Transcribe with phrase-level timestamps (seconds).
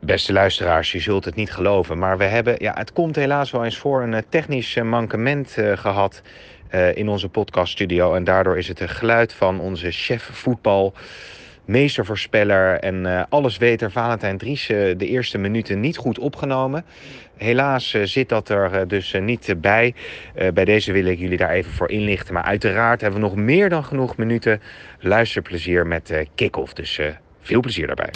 [0.00, 3.64] Beste luisteraars, je zult het niet geloven, maar we hebben, ja, het komt helaas wel
[3.64, 6.22] eens voor, een eh, technisch eh, mankement uh, gehad
[6.94, 8.14] in onze podcaststudio.
[8.14, 10.94] En daardoor is het geluid van onze chef voetbal,
[11.64, 16.84] meestervoorspeller en uh, allesweter Valentijn Dries de eerste minuten niet goed opgenomen.
[17.36, 19.94] Helaas zit dat er dus niet bij.
[20.54, 22.34] bij deze wil ik jullie daar even voor inlichten.
[22.34, 24.60] Maar uiteraard hebben we nog meer dan genoeg minuten
[24.98, 26.72] luisterplezier met kick-off.
[26.72, 27.00] Dus
[27.40, 28.10] veel plezier daarbij.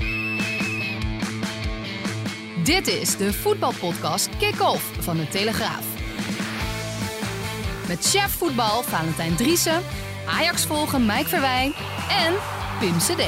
[2.64, 5.84] Dit is de voetbalpodcast Kick-Off van de Telegraaf.
[7.88, 9.82] Met chef voetbal Valentijn Driessen,
[10.26, 11.72] Ajax volgen Mike Verwijn
[12.10, 12.34] en
[12.80, 13.22] Pim CD.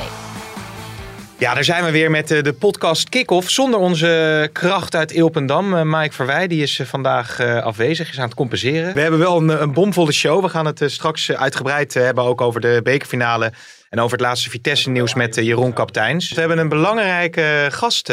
[1.38, 3.50] Ja, daar zijn we weer met de podcast Kick-Off.
[3.50, 5.90] Zonder onze kracht uit Ilpendam.
[5.90, 8.94] Mike Verwij, die is vandaag afwezig, is aan het compenseren.
[8.94, 10.42] We hebben wel een, een bomvolle show.
[10.42, 13.52] We gaan het straks uitgebreid hebben ook over de bekerfinale.
[13.88, 16.32] En over het laatste Vitesse-nieuws met Jeroen Kapteins.
[16.32, 18.12] We hebben een belangrijke gast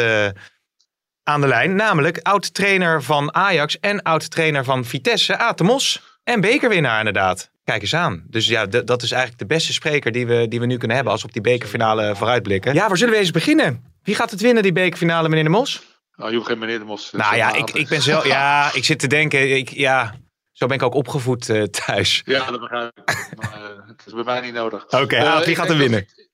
[1.32, 1.74] aan de lijn.
[1.74, 6.02] Namelijk oud-trainer van Ajax en oud-trainer van Vitesse, Atemos.
[6.24, 7.50] En bekerwinnaar inderdaad.
[7.64, 8.24] Kijk eens aan.
[8.26, 11.12] Dus ja, dat is eigenlijk de beste spreker die we, die we nu kunnen hebben
[11.12, 12.74] als we op die bekerfinale vooruitblikken.
[12.74, 13.84] Ja, waar zullen we eens beginnen?
[14.02, 15.82] Wie gaat het winnen, die bekerfinale, meneer De Mos?
[16.16, 17.10] Nou, je hoeft geen meneer De Mos.
[17.12, 20.14] Nou ja, ik, ik ben zelf, ja, ik zit te denken, ik, ja,
[20.52, 22.22] zo ben ik ook opgevoed uh, thuis.
[22.24, 23.28] Ja, dat begrijp ik.
[23.36, 24.84] maar, uh, het is bij mij niet nodig.
[24.84, 26.06] Oké, okay, uh, wie gaat er winnen?
[26.06, 26.26] Dat,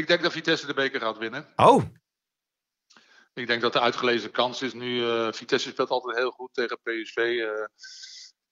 [0.00, 1.46] ik denk dat Vitesse de beker gaat winnen.
[1.56, 1.82] Oh,
[3.38, 4.96] ik denk dat de uitgelezen kans is nu.
[4.96, 7.66] Uh, Vitesse speelt altijd heel goed tegen PSV, uh,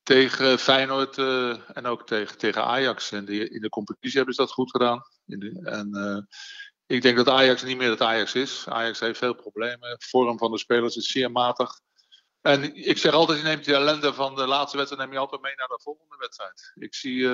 [0.03, 3.13] tegen Feyenoord uh, en ook tegen, tegen Ajax.
[3.13, 5.02] En die, in de competitie hebben ze dat goed gedaan.
[5.25, 6.29] De, en
[6.86, 8.64] ik denk dat Ajax niet meer het Ajax is.
[8.69, 9.96] Ajax heeft veel problemen.
[9.98, 11.80] vorm van de spelers is zeer matig.
[12.41, 15.42] En ik zeg altijd, je neemt die ellende van de laatste wedstrijd neem je altijd
[15.42, 16.73] mee naar de volgende wedstrijd.
[16.75, 17.29] Ik zie,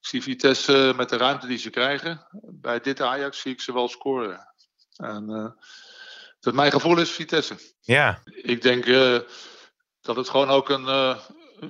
[0.00, 2.26] ik zie Vitesse met de ruimte die ze krijgen.
[2.42, 4.54] Bij dit Ajax zie ik ze wel scoren.
[4.96, 5.56] En
[6.44, 7.56] dat mijn gevoel is Vitesse.
[7.80, 8.22] Ja.
[8.24, 9.18] Ik denk uh,
[10.00, 11.18] dat het gewoon ook een, uh,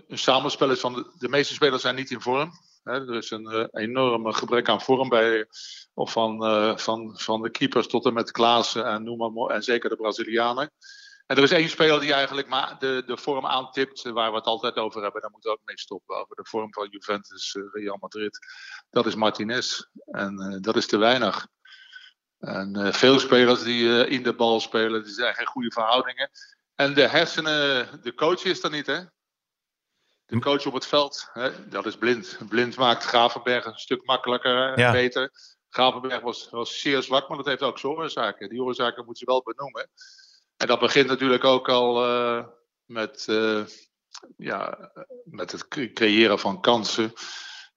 [0.09, 2.51] een samenspel is van de, de, meeste spelers zijn niet in vorm.
[2.83, 5.47] Hè, er is een uh, enorme gebrek aan vorm bij,
[5.95, 6.39] of van,
[6.79, 10.73] van, van de keepers tot en met Klaassen en noem maar en zeker de Brazilianen.
[11.27, 14.47] En er is één speler die eigenlijk maar de, de vorm aantipt waar we het
[14.47, 15.21] altijd over hebben.
[15.21, 16.17] Daar moeten we ook mee stoppen.
[16.17, 18.39] Over de vorm van Juventus, Real Madrid.
[18.91, 19.81] Dat is Martinez.
[20.05, 21.47] En dat is te weinig.
[22.39, 26.31] En uh, veel spelers die uh, in de bal spelen, die zijn geen goede verhoudingen.
[26.75, 29.01] En de hersenen, de coach is er niet, hè?
[30.27, 31.69] De coach op het veld, hè?
[31.69, 32.39] dat is blind.
[32.49, 34.93] Blind maakt Gravenberg een stuk makkelijker en ja.
[34.93, 35.31] beter.
[35.69, 38.49] Gravenberg was, was zeer zwak, maar dat heeft ook zijn oorzaken.
[38.49, 39.89] Die oorzaken moet je wel benoemen.
[40.57, 42.45] En dat begint natuurlijk ook al uh,
[42.85, 43.25] met,
[44.37, 44.91] ja,
[45.25, 47.13] met het creëren van kansen.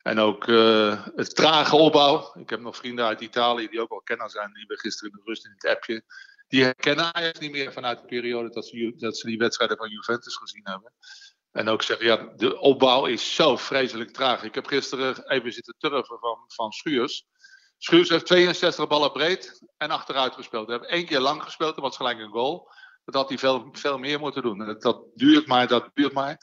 [0.07, 2.34] En ook uh, het trage opbouw.
[2.40, 4.47] Ik heb nog vrienden uit Italië die ook al kenner zijn.
[4.47, 6.03] Die hebben gisteren in de rust in het appje.
[6.47, 10.35] Die herkennen Ajax niet meer vanuit de periode dat ze, dat die wedstrijden van Juventus
[10.35, 10.94] gezien hebben.
[11.51, 14.44] En ook zeggen, ja, de opbouw is zo vreselijk traag.
[14.44, 17.25] Ik heb gisteren even zitten turven van, van Schuurs.
[17.78, 20.68] Schuurs heeft 62 ballen breed en achteruit gespeeld.
[20.68, 22.72] Hij heeft één keer lang gespeeld, dat was gelijk een goal.
[23.06, 24.62] Dat had hij veel, veel meer moeten doen.
[24.62, 26.38] En dat, dat duurt maar, dat duurt maar.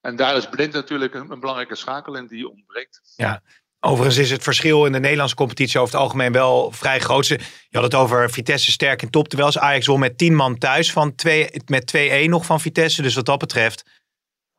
[0.00, 3.00] En daar is Blind natuurlijk een, een belangrijke schakel in die ontbreekt.
[3.16, 3.42] Ja,
[3.82, 7.26] Overigens is het verschil in de Nederlandse competitie over het algemeen wel vrij groot.
[7.26, 7.38] Je
[7.70, 9.28] had het over Vitesse sterk in top.
[9.28, 13.02] Terwijl Ajax won met 10 man thuis van 2, met 2-1 nog van Vitesse.
[13.02, 13.84] Dus wat dat betreft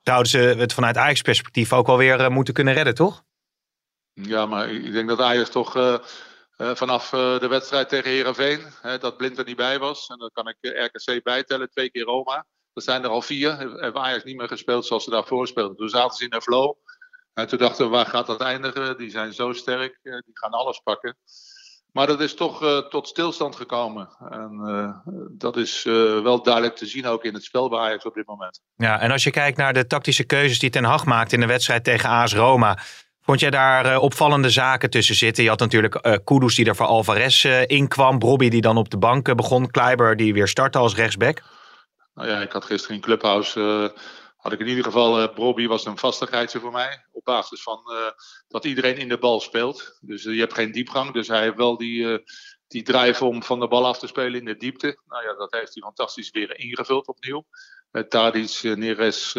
[0.03, 3.23] zouden ze het vanuit Ajax perspectief ook wel weer uh, moeten kunnen redden, toch?
[4.13, 5.97] Ja, maar ik denk dat Ajax toch uh,
[6.57, 8.61] uh, vanaf de wedstrijd tegen Herenveen,
[8.99, 10.07] dat Blind er niet bij was.
[10.07, 12.45] En dan kan ik RKC bijtellen, twee keer Roma.
[12.73, 13.57] Er zijn er al vier.
[13.57, 15.77] Hebben Ajax niet meer gespeeld zoals ze daarvoor speelden.
[15.77, 16.75] Toen zaten ze in een flow.
[17.33, 18.97] En toen dachten we, waar gaat dat eindigen?
[18.97, 21.17] Die zijn zo sterk, eh, die gaan alles pakken.
[21.91, 24.09] Maar dat is toch uh, tot stilstand gekomen.
[24.29, 28.05] En uh, dat is uh, wel duidelijk te zien ook in het spel bij Ajax
[28.05, 28.61] op dit moment.
[28.75, 31.45] Ja, en als je kijkt naar de tactische keuzes die Ten Hag maakt in de
[31.45, 32.77] wedstrijd tegen AS Roma.
[33.21, 35.43] Vond jij daar opvallende zaken tussen zitten?
[35.43, 38.19] Je had natuurlijk Kudus die er voor Alvarez in kwam.
[38.19, 39.71] Bobby die dan op de bank begon.
[39.71, 41.41] Kleiber die weer startte als rechtsback.
[42.13, 43.99] Nou ja, ik had gisteren in Clubhouse, uh,
[44.37, 47.05] had ik in ieder geval, uh, was een vastigheidje voor mij.
[47.11, 48.11] Op basis van uh,
[48.47, 49.97] dat iedereen in de bal speelt.
[50.01, 51.13] Dus je hebt geen diepgang.
[51.13, 52.23] Dus hij heeft wel die,
[52.67, 54.99] die drijven om van de bal af te spelen in de diepte.
[55.07, 57.45] Nou ja, dat heeft hij fantastisch weer ingevuld opnieuw.
[57.91, 59.35] Uh, Tadic, Neres,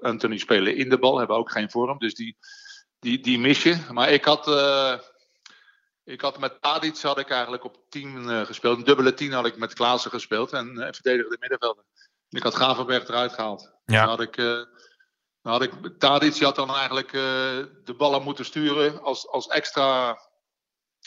[0.00, 1.98] Anthony spelen in de bal, hebben ook geen vorm.
[1.98, 2.36] Dus die,
[2.98, 3.78] die, die mis je.
[3.90, 4.48] Maar ik had,
[6.04, 8.78] ik had met Tadic had ik eigenlijk op 10 gespeeld.
[8.78, 11.84] Een dubbele 10 had ik met Klaassen gespeeld en uh, verdedigde middenvelder.
[12.32, 13.70] Ik had Gavenberg eruit gehaald.
[13.84, 14.00] Ja.
[14.00, 19.28] Dan had ik, dan had ik Tadic had dan eigenlijk de ballen moeten sturen als,
[19.28, 20.18] als extra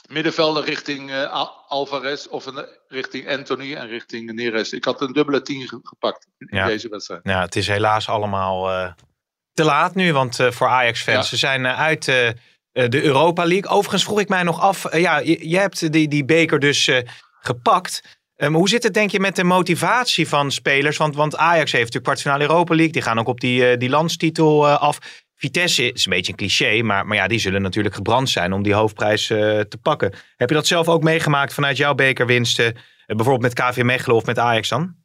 [0.09, 4.73] middenvelder richting uh, Alvarez of een, richting Anthony en richting Neres.
[4.73, 6.65] Ik had een dubbele tien gepakt in Ja.
[6.65, 7.21] deze wedstrijd.
[7.23, 8.91] Ja, het is helaas allemaal eh,
[9.53, 11.23] te laat nu, want eh, voor Ajax-fans, Ja.
[11.23, 12.35] ze zijn eh, uit eh, eh,
[12.71, 13.71] de Europa League.
[13.71, 16.87] Overigens vroeg ik mij nog af, eh, ja, je, je hebt die, die beker dus
[16.87, 17.07] eh,
[18.35, 20.97] Ehm, hoe zit het denk je met de motivatie van spelers?
[20.97, 23.89] Want, want Ajax heeft natuurlijk kwartfinale Europa League, die gaan ook op die, eh, die
[23.89, 25.23] landstitel eh, af.
[25.35, 28.63] Vitesse is een beetje een cliché, maar, maar ja, die zullen natuurlijk gebrand zijn om
[28.63, 30.13] die hoofdprijs eh, te pakken.
[30.35, 32.75] Heb je dat zelf ook meegemaakt vanuit jouw bekerwinsten?
[33.05, 34.95] eh, bijvoorbeeld met KV Mechelen of met Ajax dan?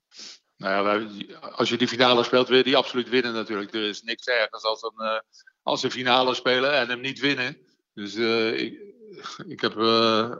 [0.56, 1.08] Nou ja,
[1.50, 3.74] als je die finale speelt, wil je die absoluut winnen natuurlijk.
[3.74, 5.20] Er is niks ergers als een, eh,
[5.62, 7.56] als een finale spelen en hem niet winnen.
[7.94, 8.78] Dus eh, ik,
[9.46, 10.30] ik heb eh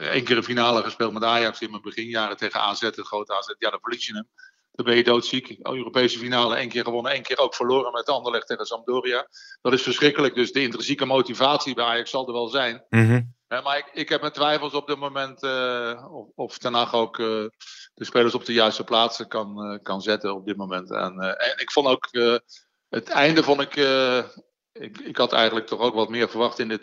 [0.00, 3.54] één keer een finale gespeeld met Ajax in mijn beginjaren tegen AZ, het grote AZ.
[3.58, 4.28] Ja, dan verlies je hem.
[4.72, 5.58] Dan ben je doodziek.
[5.62, 9.28] Europese finale, één keer gewonnen, één keer ook verloren met Anderlecht tegen Sampdoria.
[9.60, 10.34] Dat is verschrikkelijk.
[10.34, 12.84] Dus de intrinsieke motivatie bij Ajax zal er wel zijn.
[12.88, 13.20] Mhm.
[13.48, 16.94] Ja, maar ik, ik heb mijn twijfels op dit moment eh, of, of Ten Hag
[16.94, 17.26] ook eh,
[17.94, 20.90] de spelers op de juiste plaatsen kan, eh, kan zetten op dit moment.
[20.90, 22.36] En, eh, en ik vond ook eh,
[22.88, 24.24] het einde vond ik, eh,
[24.72, 24.98] ik.
[24.98, 26.78] Ik had eigenlijk toch ook wat meer verwacht in de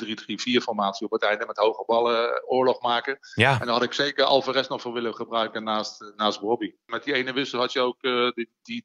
[0.60, 3.20] 3-3-4 formatie op het einde met hoge ballen eh, oorlog maken.
[3.36, 6.72] Ja, En daar had ik zeker Alvarez nog voor willen gebruiken naast, eh, naast Bobby.
[6.86, 8.84] Met die ene wissel had je ook eh, die, die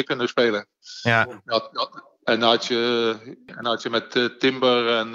[0.00, 0.68] 3-3-4 kunnen spelen.
[1.02, 1.40] ja.
[1.44, 5.10] Dat- dat- en dan had je, en dan had je met Timber en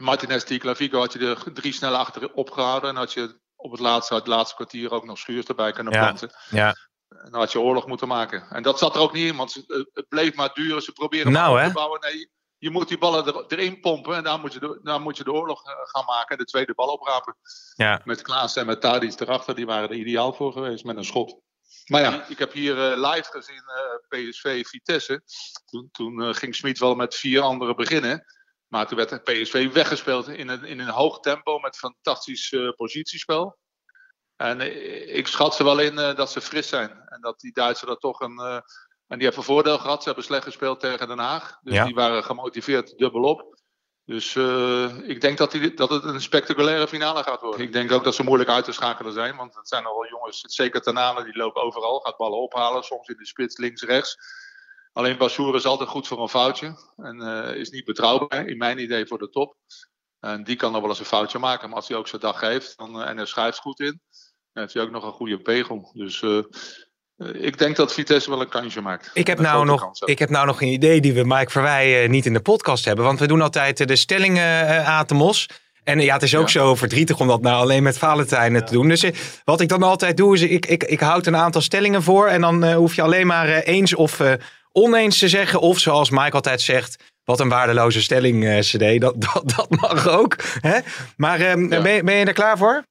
[0.00, 2.90] Martinez die Clavico had je er drie snel achter opgehouden.
[2.90, 5.98] En had je op het laatste, het laatste kwartier ook nog Schuurs erbij kunnen Ja.
[6.00, 6.30] planten.
[6.50, 6.74] ja.
[7.08, 8.46] En dan had je oorlog moeten maken.
[8.50, 10.82] En dat zat er ook niet in, want het bleef maar duren.
[10.82, 12.00] Ze probeerden Nou, te bouwen.
[12.00, 15.16] Nee, je moet die ballen er, erin pompen en daar moet je de, daar moet
[15.16, 16.28] je de oorlog eh, gaan maken.
[16.28, 17.36] En de tweede bal oprapen.
[17.74, 18.00] Ja.
[18.04, 21.40] Met Klaas en met Tadic erachter, die waren er ideaal voor geweest met een schot.
[21.86, 25.22] Maar ja, ik heb hier eh, live gezien eh, PSV Vitesse.
[25.64, 28.24] Toen, toen ging Smit wel met vier anderen beginnen.
[28.66, 33.58] Maar toen werd PSV weggespeeld in een, in een hoog tempo met fantastisch positiespel.
[34.38, 36.90] En eh, ik schat ze wel in eh, dat ze fris zijn.
[37.08, 38.38] En dat die Duitsers dat toch een.
[38.38, 38.60] eh,
[39.06, 39.98] en die hebben voordeel gehad.
[39.98, 41.58] Ze hebben slecht gespeeld tegen Den Haag.
[41.62, 41.84] Dus Ja.
[41.84, 43.56] die waren gemotiveerd dubbelop.
[44.04, 44.36] Dus
[45.02, 47.60] ik denk dat, die, dat het een spectaculaire finale gaat worden.
[47.60, 49.36] Ik denk ook dat ze moeilijk uit te schakelen zijn.
[49.36, 52.00] Want het zijn nogal jongens, zeker Tanane, die lopen overal.
[52.00, 54.16] Gaat ballen ophalen, soms in de spits links, rechts.
[54.92, 56.92] Alleen Bassoer is altijd goed voor een foutje.
[56.96, 57.20] En
[57.56, 59.56] is niet betrouwbaar, in mijn idee, voor de top.
[60.20, 61.68] En die kan nog wel eens een foutje maken.
[61.68, 64.00] Maar als hij ook zijn dag heeft dan, en er schuift goed in,
[64.58, 65.90] heeft hij ook nog een goede pegel.
[65.94, 66.38] Dus eh,
[67.16, 69.10] eh, ik denk dat Vitesse wel een kansje maakt.
[69.14, 72.08] Ik heb, nou nog, ik heb nou nog een idee die we Mike Verwij eh,
[72.08, 73.04] niet in de podcast hebben.
[73.04, 75.46] Want we doen altijd de stellingen eh Atemos.
[75.84, 76.60] En ja, het is ook Ja.
[76.60, 78.88] zo verdrietig om dat nou alleen met Valentijn eh, te doen.
[78.88, 79.04] Dus
[79.44, 82.26] wat ik dan altijd doe, is ik, ik, ik houd een aantal stellingen voor.
[82.26, 84.32] En dan eh, hoef je alleen maar eens of eh,
[84.72, 85.60] oneens te zeggen.
[85.60, 89.00] Of zoals Mike altijd zegt, wat een waardeloze stelling, eh, CD.
[89.00, 90.36] Dat, dat, dat mag ook.
[90.60, 90.78] Hè?
[91.16, 91.82] Maar eh, Ja.
[91.82, 92.82] ben, je- ben je er klaar voor?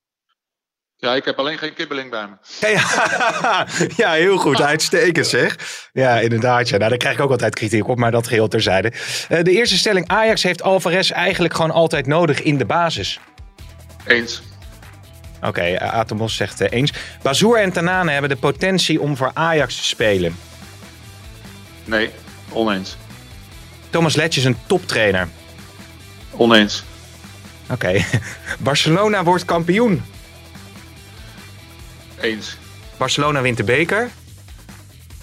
[1.00, 2.68] Ja, ik heb alleen geen kibbeling bij me.
[2.74, 3.68] Ja,
[4.04, 4.62] ja, heel goed.
[4.62, 5.56] Uitstekend zeg.
[5.94, 6.70] Ja, inderdaad.
[6.70, 6.78] Ja.
[6.78, 8.92] Nou, daar krijg ik ook altijd kritiek op, maar dat geheel terzijde.
[9.30, 10.08] Eh, de eerste stelling.
[10.08, 13.20] Ajax heeft Alvarez eigenlijk gewoon altijd nodig in de basis.
[14.06, 14.42] Eens.
[15.42, 16.92] Oké, eh, Atemos zegt eh, eens.
[17.22, 20.38] Bazoer en Tanane hebben de potentie om voor Ajax te spelen.
[21.84, 22.10] Nee,
[22.50, 22.98] oneens.
[23.90, 25.28] Thomas Letch is een toptrainer.
[26.32, 26.84] Oneens.
[27.70, 28.04] Oké.
[28.60, 30.04] Barcelona wordt kampioen.
[32.22, 32.58] Eens.
[32.98, 34.10] Barcelona wint de beker.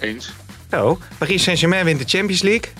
[0.00, 0.32] Eens.
[0.70, 0.98] Zo.
[1.18, 2.72] Paris Saint-Germain wint de Champions League.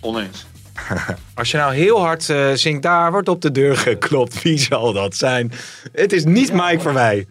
[0.00, 0.46] Oneens.
[1.34, 4.42] Als je nou heel hard eh, zingt, daar wordt op de deur geklopt.
[4.42, 5.52] Wie zal dat zijn?
[5.92, 7.26] Het is niet Mike Verwij.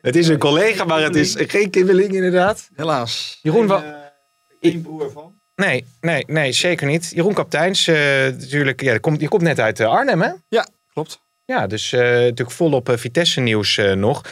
[0.00, 2.68] Het is een collega, maar het is geen kibbeling inderdaad.
[2.76, 3.38] Helaas.
[3.42, 4.12] Jeroen, wa-
[4.60, 5.32] Eén broer van.
[5.56, 7.10] nee, nee, nee, zeker niet.
[7.14, 7.94] Jeroen Kapteins, eh,
[8.38, 10.30] natuurlijk, ja, die komt, die komt net uit eh, Arnhem, hè?
[10.48, 11.20] Ja, klopt.
[11.44, 14.22] Ja, dus eh, natuurlijk volop eh, Vitesse-nieuws eh, nog.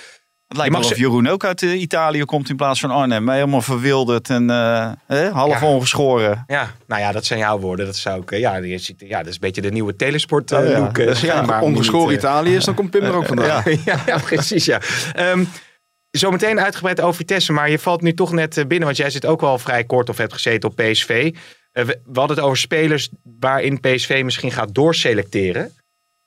[0.48, 3.28] Het lijkt mag me of Jeroen ook uit eh, Italië komt in plaats van Arnhem.
[3.30, 5.66] Helemaal verwilderd en eh, half Ja.
[5.66, 6.44] ongeschoren.
[6.46, 7.86] Ja, nou ja, dat zijn jouw woorden.
[7.86, 10.52] Dat zou ik, eh, ja, die ziet- ja, dat is een beetje de nieuwe telesport
[10.52, 10.96] Oh ja, look.
[10.96, 13.62] ja, die ongeschoren niet, Italië is, dan komt Pim er ook vandaan.
[14.06, 14.80] ja, precies, ja.
[15.14, 15.44] Ehm,
[16.10, 19.40] zometeen uitgebreid over Vitesse, maar je valt nu toch net binnen, want jij zit ook
[19.40, 21.34] wel vrij kort of hebt gezeten op PSV.
[21.72, 23.08] We hadden het over spelers
[23.40, 25.72] waarin PSV misschien gaat doorselecteren.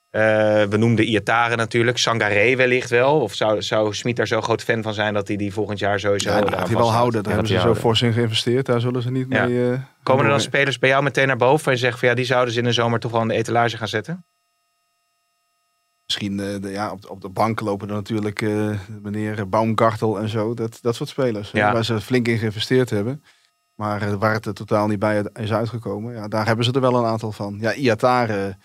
[0.09, 0.21] Eh,
[0.63, 1.97] we noemden Iatare natuurlijk.
[1.97, 3.19] Sangaré wellicht wel.
[3.21, 5.99] Of zou, zou Smit daar zo groot fan van zijn dat hij die volgend jaar
[5.99, 6.29] sowieso...
[6.29, 7.23] Ja, dat hij wel houden.
[7.23, 8.65] Daar Ja, hebben ze zo fors in geïnvesteerd.
[8.65, 9.45] Daar zullen ze niet Ja.
[9.45, 9.71] mee...
[9.71, 12.15] eh, Komen er dan spelers bij jou meteen naar boven en je zegt van ja,
[12.15, 14.25] die zouden ze in de zomer toch wel in de etalage gaan zetten?
[16.05, 18.41] Misschien eh, de, ja, op, de- op de bank lopen er natuurlijk
[19.01, 20.53] meneer Baumgartel en zo.
[20.53, 21.51] Dat, dat soort spelers.
[21.51, 21.73] Ja.
[21.73, 23.23] Waar ze flink in geïnvesteerd hebben.
[23.75, 26.13] Maar waar het er totaal niet bij is uitgekomen.
[26.13, 27.57] Ja, daar hebben ze er wel een aantal van.
[27.61, 28.57] Ja, Iatare,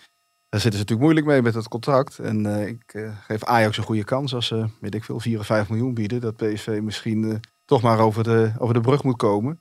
[0.49, 2.19] daar zitten ze natuurlijk moeilijk mee met het contract.
[2.19, 5.39] En eh, ik eh, geef Ajax een goede kans als ze, weet ik veel, 4
[5.39, 6.21] of 5 miljoen bieden.
[6.21, 7.35] Dat PSV misschien eh,
[7.65, 9.59] toch maar over de, over de brug moet komen.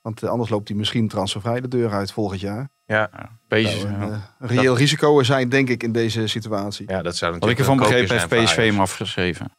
[0.00, 2.68] Want anders loopt hij misschien transfervrij de deur uit volgend jaar.
[2.86, 3.10] Ja,
[3.48, 6.90] Beetje, een, reëel risico zijn, denk ik, in deze situatie.
[6.90, 9.52] ja dat zou Wat ik natuurlijk ervan begrepen heeft PSV hem afgeschreven.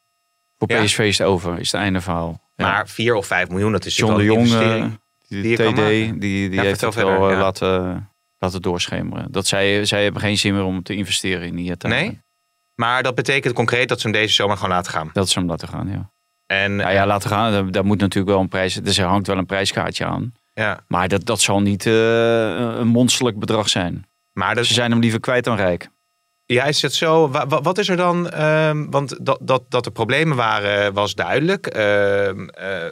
[0.57, 0.83] Voor Ja.
[0.83, 2.41] PSV is het over, is het einde verhaal.
[2.55, 2.65] Ja.
[2.65, 5.73] Maar 4 of 5 miljoen, dat is John de natuurlijk Jong, wel een investering.
[5.77, 7.39] die, TD, die, die Ja, heeft het wel verder, ja.
[7.39, 8.09] laten,
[8.45, 9.31] laten doorschemeren.
[9.31, 11.93] Dat zij, zij hebben geen zin meer om te investeren in die Iatare.
[11.93, 12.19] Nee?
[12.75, 15.09] Maar dat betekent concreet dat ze hem deze zomer gewoon laten gaan.
[15.13, 16.11] Dat ze hem laten gaan, ja.
[16.45, 17.71] En Nou ja, laten gaan.
[17.71, 18.73] Daar, moet natuurlijk wel een prijs...
[18.75, 20.33] Dus er hangt wel een prijskaartje aan.
[20.53, 21.93] ja, Maar dat, dat zal niet eh,
[22.77, 24.05] een monsterlijk bedrag zijn.
[24.31, 25.89] maar dat, Ze zijn hem liever kwijt dan rijk.
[26.45, 27.29] ja, is het zo?
[27.29, 28.29] Wa- wa- wat is er dan?
[28.29, 31.67] ehm, want dat, dat, dat er problemen waren, was duidelijk.
[31.67, 32.85] Ehm, eh,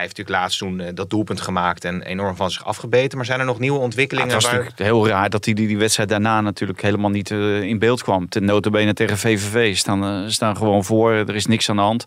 [0.00, 3.16] hij heeft natuurlijk laatst toen eh, dat doelpunt gemaakt en enorm van zich afgebeten.
[3.16, 4.32] Maar zijn er nog nieuwe Ja, ontwikkelingen?
[4.32, 7.30] het was waar- natuurlijk heel raar dat hij die, die wedstrijd daarna natuurlijk helemaal niet
[7.30, 8.28] eh, in beeld kwam.
[8.28, 11.12] Ten notabene tegen VVV staan, eh, staan gewoon voor.
[11.12, 12.04] Er is niks aan de hand.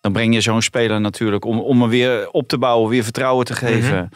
[0.00, 3.44] Dan breng je zo'n speler natuurlijk om, om hem weer op te bouwen, weer vertrouwen
[3.44, 4.08] te geven.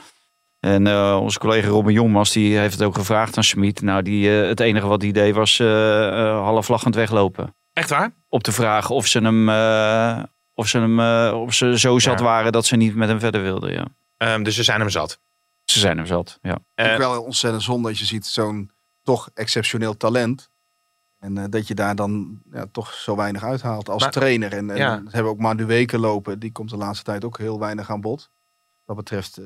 [0.61, 0.87] En
[1.19, 3.83] onze collega Robin Jongmas die heeft het ook gevraagd aan Smit.
[3.83, 7.55] Nou, die, het enige wat hij deed was half lachend weglopen.
[7.73, 8.11] Echt waar?
[8.29, 9.49] Op te vragen of ze hem,
[10.57, 12.25] of ze hem eh, of ze zo zat Ja.
[12.25, 13.73] waren dat ze niet met hem verder wilden.
[13.73, 13.87] Ja.
[14.17, 15.21] Ehm, dus ze zijn hem zat.
[15.65, 16.39] Ze zijn hem zat.
[16.43, 16.59] Ja.
[16.75, 18.71] Eh, ook wel ontzettend zonde dat je ziet zo'n
[19.03, 20.51] toch exceptioneel talent.
[21.19, 24.53] En eh, dat je daar dan ja, toch zo weinig uithaalt als Maar- trainer.
[24.53, 25.03] En, en Ja.
[25.03, 26.39] we hebben ook maar de weken lopen.
[26.39, 28.31] Die komt de laatste tijd ook heel weinig aan bod.
[28.85, 29.41] Wat betreft,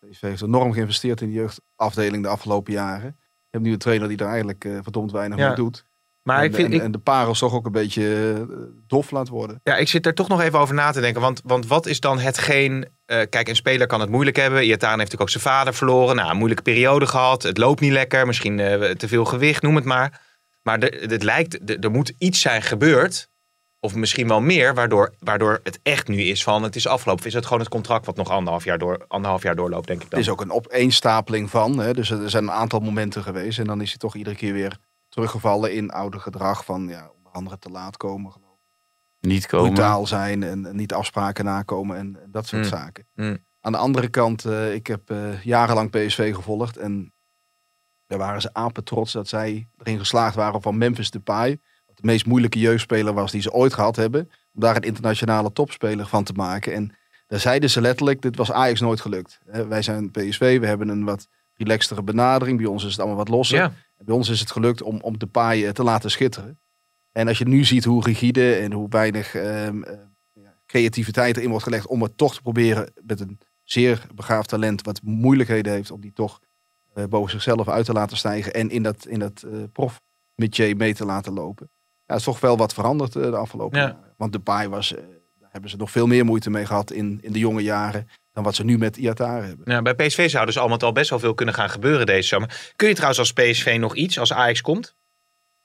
[0.00, 3.16] PSV heeft enorm geïnvesteerd in de jeugdafdeling de afgelopen jaren.
[3.18, 5.46] Je hebt nu een trainer die er eigenlijk verdomd weinig Ja.
[5.46, 5.84] mee doet.
[6.26, 8.42] Maar en, ik, vind, en, ik, en de parels toch ook een beetje eh,
[8.86, 9.60] dof laat worden.
[9.62, 11.20] Ja, ik zit er toch nog even over na te denken.
[11.20, 12.86] Want, want wat is dan hetgeen...
[13.04, 14.64] eh, kijk, een speler kan het moeilijk hebben.
[14.64, 16.16] Iatane heeft natuurlijk ook zijn vader verloren.
[16.16, 17.42] Nou, een moeilijke periode gehad.
[17.42, 18.26] Het loopt niet lekker.
[18.26, 20.20] Misschien eh, te veel gewicht, noem het maar.
[20.62, 23.28] Maar het lijkt, er- er moet iets zijn gebeurd.
[23.80, 26.62] Of misschien wel meer, waardoor, waardoor het echt nu is van...
[26.62, 27.20] het is afgelopen.
[27.22, 30.02] Of is het gewoon het contract wat nog anderhalf jaar, door, anderhalf jaar doorloopt, denk
[30.02, 30.18] ik dan.
[30.18, 31.78] Het is ook een opeenstapeling van.
[31.78, 33.58] Hè, dus er zijn een aantal momenten geweest.
[33.58, 34.76] En dan is hij toch iedere keer weer
[35.16, 36.64] teruggevallen in oude gedrag.
[36.64, 38.32] Van ja, onder andere te laat komen.
[38.32, 38.58] geloof
[39.20, 39.28] ik.
[39.28, 39.72] Niet komen.
[39.72, 42.68] brutaal zijn en, en niet afspraken nakomen en, en dat soort Mm.
[42.68, 43.06] zaken.
[43.14, 43.38] Mm.
[43.60, 47.12] Aan de andere kant, eh, ik heb eh, jarenlang PSV gevolgd en
[48.06, 52.06] daar waren ze apen trots dat zij erin geslaagd waren van Memphis Depay, wat de
[52.06, 56.24] meest moeilijke jeugdspeler was die ze ooit gehad hebben, om daar een internationale topspeler van
[56.24, 56.72] te maken.
[56.74, 56.96] En
[57.26, 59.38] daar zeiden ze letterlijk, dit was Ajax nooit gelukt.
[59.46, 63.16] Hè, wij zijn PSV, we hebben een wat relaxtere benadering, bij ons is het allemaal
[63.18, 63.58] wat losser.
[63.58, 63.72] Ja,
[64.04, 66.58] Bij ons is het gelukt om, om Depay eh, te laten schitteren.
[67.12, 69.98] En als je nu ziet hoe rigide en hoe weinig ehm, eh,
[70.66, 75.00] creativiteit erin wordt gelegd om het toch te proberen met een zeer begaafd talent wat
[75.02, 76.40] moeilijkheden heeft om die toch
[76.94, 80.00] eh, boven zichzelf uit te laten stijgen en in dat, in dat eh prof
[80.34, 81.70] mee te laten lopen.
[82.06, 83.86] Ja, is toch wel wat veranderd de afgelopen Ja.
[83.86, 84.14] jaren.
[84.16, 85.02] Want Depay was, eh,
[85.40, 88.44] daar hebben ze nog veel meer moeite mee gehad in, in de jonge jaren dan
[88.44, 89.72] wat ze nu met Iatare hebben.
[89.72, 92.28] Ja, bij PSV zou dus al met al best wel veel kunnen gaan gebeuren deze
[92.28, 92.72] zomer.
[92.76, 94.94] Kun je trouwens als PSV nog iets, als Ajax komt?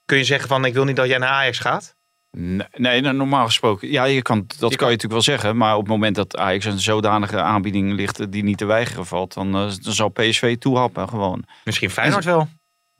[0.06, 1.96] Kun je zeggen van ik wil niet dat jij naar Ajax gaat?
[2.38, 3.92] Nee, nee, nou, normaal gesproken.
[3.92, 5.58] Ja, je kan, dat kan, kan- je natuurlijk wel zeggen.
[5.58, 9.34] Maar op het moment dat Ajax een zodanige aanbieding ligt die niet te weigeren valt,
[9.34, 11.44] dan, eh, dan zal PSV toehappen gewoon.
[11.64, 12.48] Misschien Feyenoord wel.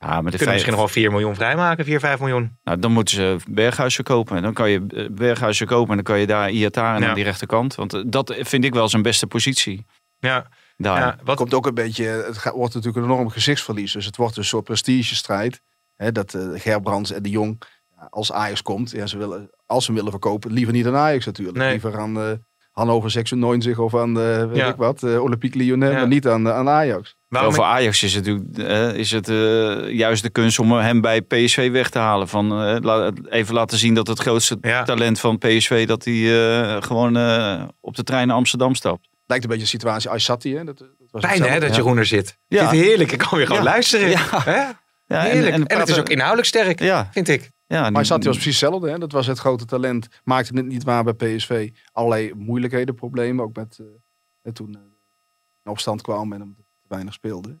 [0.02, 2.58] Ja, maar de Kunnen vijf- misschien nog wel 4 miljoen vrijmaken, 4, 5 miljoen.
[2.64, 4.36] nou, dan moeten ze Berghuis verkopen.
[4.36, 7.08] En dan kan je eh, Berghuis verkopen en dan kan je daar Iataren Ja.
[7.08, 7.74] aan die rechterkant.
[7.74, 9.86] Want eh, dat vind ik wel zijn beste positie.
[10.18, 10.98] Ja, Daar.
[10.98, 13.92] ja wat, komt ook een beetje, het gaat, wordt natuurlijk een enorm gezichtsverlies.
[13.92, 15.60] Dus het wordt een soort prestigestrijd.
[15.96, 17.62] Hè, dat eh Gerbrands en de Jong,
[17.96, 20.96] ja, als Ajax komt, ja, ze willen, als ze hem willen verkopen, liever niet aan
[20.96, 21.56] Ajax natuurlijk.
[21.58, 21.70] Nee.
[21.70, 22.30] Liever aan eh
[22.72, 24.66] Hannover 96 of aan eh, weet Ja.
[24.68, 25.98] ik wat, eh, Olympique Lyonnais, Ja.
[25.98, 27.16] maar niet aan, aan Ajax.
[27.28, 30.72] waarom Wel, voor Ajax is het, natuurlijk, eh, is het eh, juist de kunst om
[30.72, 32.28] hem bij PSV weg te halen.
[32.28, 34.82] Van, eh, even laten zien dat het grootste Ja.
[34.82, 35.86] talent van PSV...
[35.86, 36.14] dat hij
[36.74, 39.08] eh, gewoon eh, op de trein naar Amsterdam stapt.
[39.26, 40.64] Lijkt een beetje de situatie Aysati, hè?
[40.64, 41.76] Dat, dat was hè, dat Ja.
[41.76, 42.38] Jeroen er zit.
[42.48, 42.68] Ja.
[42.70, 43.68] Zit heerlijk, ik kan weer gewoon Ja.
[43.70, 44.08] luisteren.
[44.08, 44.20] Ja.
[44.44, 44.62] Hè?
[45.06, 45.54] Ja, Heerlijk.
[45.70, 47.50] En, het is ook inhoudelijk sterk, Ja, vind ik.
[47.72, 48.90] Ja Maar Aysati was precies hetzelfde.
[48.90, 48.98] Hè?
[48.98, 50.08] Dat was het grote talent.
[50.24, 51.70] Maakte het niet waar bij PSV.
[51.92, 53.44] Allerlei moeilijkheden, problemen.
[53.44, 53.78] Ook met
[54.42, 57.58] eh, toen eh, opstand kwam en hem te weinig speelde.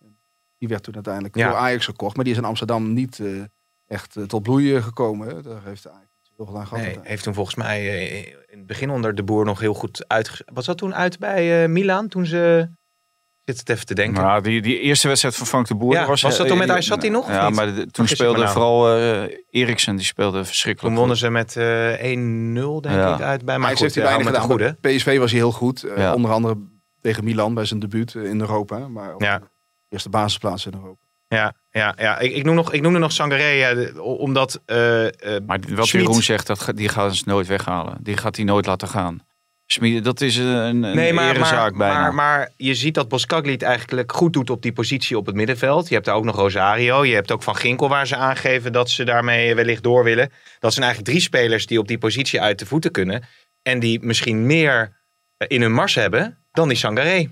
[0.58, 1.48] Die werd toen uiteindelijk Ja.
[1.48, 2.14] door Ajax gekocht.
[2.16, 3.42] Maar die is in Amsterdam niet, eh,
[3.86, 5.26] echt eh, tot bloeien gekomen.
[5.28, 5.42] Hè.
[5.42, 6.84] Daar heeft hij eigenlijk niet zoveel aan gehad.
[6.84, 10.04] Nee, heeft toen volgens mij eh, in het begin onder de boer nog heel goed
[10.08, 10.42] uit.
[10.52, 12.08] Was dat toen uit bij eh, Milan?
[12.08, 12.68] Toen ze.
[13.44, 14.22] Zit het even te denken.
[14.22, 15.92] Nou, die, die eerste wedstrijd van Frank de Boer.
[15.94, 17.56] Ja, was dat toen met eh, Aysati nog, of Ja, niet?
[17.56, 18.52] maar de- toen Vergis speelde nou?
[18.52, 20.94] vooral eh Eriksen, die speelde verschrikkelijk.
[20.96, 21.24] Toen wonnen goed.
[21.26, 23.14] ze met eh 1-0, denk Ja.
[23.14, 23.58] ik, uit bij.
[23.58, 24.48] Maar goed, heeft hij eh, weinig gedaan.
[24.48, 24.76] met de goede.
[24.80, 25.82] Bij PSV was hij heel goed.
[25.84, 26.14] eh, Ja.
[26.14, 26.56] Onder andere
[27.00, 28.78] tegen Milan bij zijn debuut eh, in Europa.
[28.88, 29.38] Maar op Ja.
[29.38, 29.44] de
[29.88, 31.00] eerste basisplaats in Europa.
[31.28, 32.18] Ja, ja, ja.
[32.18, 34.60] Ik, ik, noem nog, ik noemde nog Sangaré, omdat...
[34.66, 35.12] eh, eh,
[35.46, 37.96] Maar wat Schmid- Jeroen zegt, dat, die gaan ze nooit weghalen.
[38.00, 39.20] Die gaat hij nooit laten gaan.
[40.02, 42.00] Dat is een, een Nee, maar, erezaak maar, bijna.
[42.00, 45.34] maar, maar je ziet dat Boskagli het eigenlijk goed doet op die positie op het
[45.34, 45.88] middenveld.
[45.88, 47.04] Je hebt daar ook nog Rosario.
[47.04, 50.30] Je hebt ook Van Ginkel waar ze aangeven dat ze daarmee wellicht door willen.
[50.58, 53.24] Dat zijn eigenlijk drie spelers die op die positie uit de voeten kunnen.
[53.62, 55.00] En die misschien meer
[55.36, 57.28] eh, in hun mars hebben dan die Sangaré.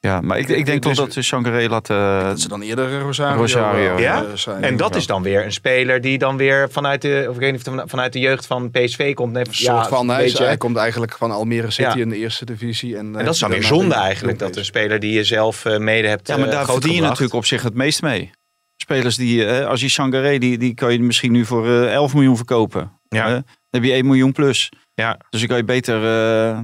[0.00, 1.90] Ja, maar ik, ik denk toch Dus- dat de Sangaré laat...
[1.90, 4.22] eh, Dat ze dan eerder Rosario, Rosario, eh, ja.
[4.24, 4.62] eh, zijn.
[4.62, 4.96] En dat Ja.
[4.96, 8.12] is dan weer een speler die dan weer vanuit de, of ik weet niet vanuit
[8.12, 9.32] de jeugd van PSV komt.
[9.32, 12.02] Nee, Een soort van, hij, is- weet je, hij komt eigenlijk van Almere City Ja.
[12.02, 12.96] in de eerste divisie.
[12.96, 14.38] En, En dat is dan weer zonde eigenlijk.
[14.38, 17.00] Dat een speler die je zelf eh, mede hebt Ja, maar eh, daar verdien je
[17.00, 18.30] natuurlijk op zich het meest mee.
[18.76, 22.14] Spelers die, eh, als je Sangaré, die, die kan je misschien nu voor eh 11
[22.14, 22.92] miljoen verkopen.
[23.08, 23.24] Ja.
[23.26, 24.68] Eh, dan heb je 1 miljoen plus.
[24.94, 25.18] Ja.
[25.30, 26.58] Dus dan kan je beter eh,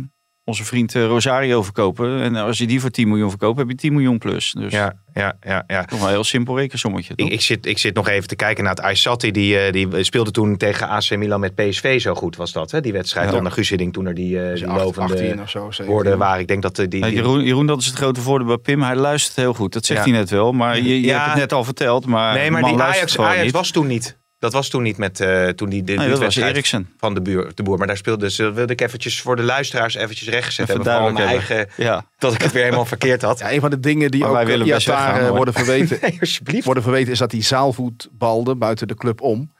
[0.47, 2.21] onze vriend eh, Rosario verkopen.
[2.21, 4.53] En als je die voor 10 miljoen verkoopt, heb je 10 miljoen plus.
[4.59, 5.85] Dus Ja, ja, ja, ja.
[5.85, 7.15] toch wel een heel simpel rekensommetje.
[7.15, 7.27] toch?
[7.27, 9.31] Ik, ik, zit, ik zit nog even te kijken naar het Aysati.
[9.31, 12.71] Die, eh, die speelde toen tegen AC Milan met PSV zo goed was dat.
[12.71, 12.81] Hè?
[12.81, 13.37] Die wedstrijd Ja.
[13.37, 15.59] onder Guus Hiddink toen er die, eh die lovende 18 of zo.
[15.61, 15.87] 17.
[15.87, 16.41] woorden waren.
[16.41, 17.07] Ik denk dat die...
[17.11, 18.83] Jeroen, Jeroen, dat is het grote voordeel bij Pim.
[18.83, 19.73] Hij luistert heel goed.
[19.73, 20.11] Dat zegt Ja.
[20.11, 20.53] hij net wel.
[20.53, 21.15] Maar je, je Ja.
[21.19, 22.07] hebt het net al verteld.
[22.07, 24.17] Maar nee, maar man die Ajax, Ajax was toen niet.
[24.45, 26.89] Dat was toen niet met eh, toen die de Nee, dat was wedstrijd Eriksen.
[26.97, 27.79] van de, buur, de boer.
[27.79, 30.93] Maar daar speelde dus, dat wilde ik eventjes voor de luisteraars eventjes rechtgezet Even hebben.
[30.95, 32.07] Vooral mijn eigen, Ja.
[32.19, 33.39] dat ik het weer helemaal verkeerd had.
[33.39, 35.37] Ja, een van de dingen die Maar wij ook weggaan, hoor.
[35.37, 36.65] worden verweten, Nee, alsjeblieft.
[36.65, 39.51] worden verweten is dat hij zaalvoetbalde buiten de club om.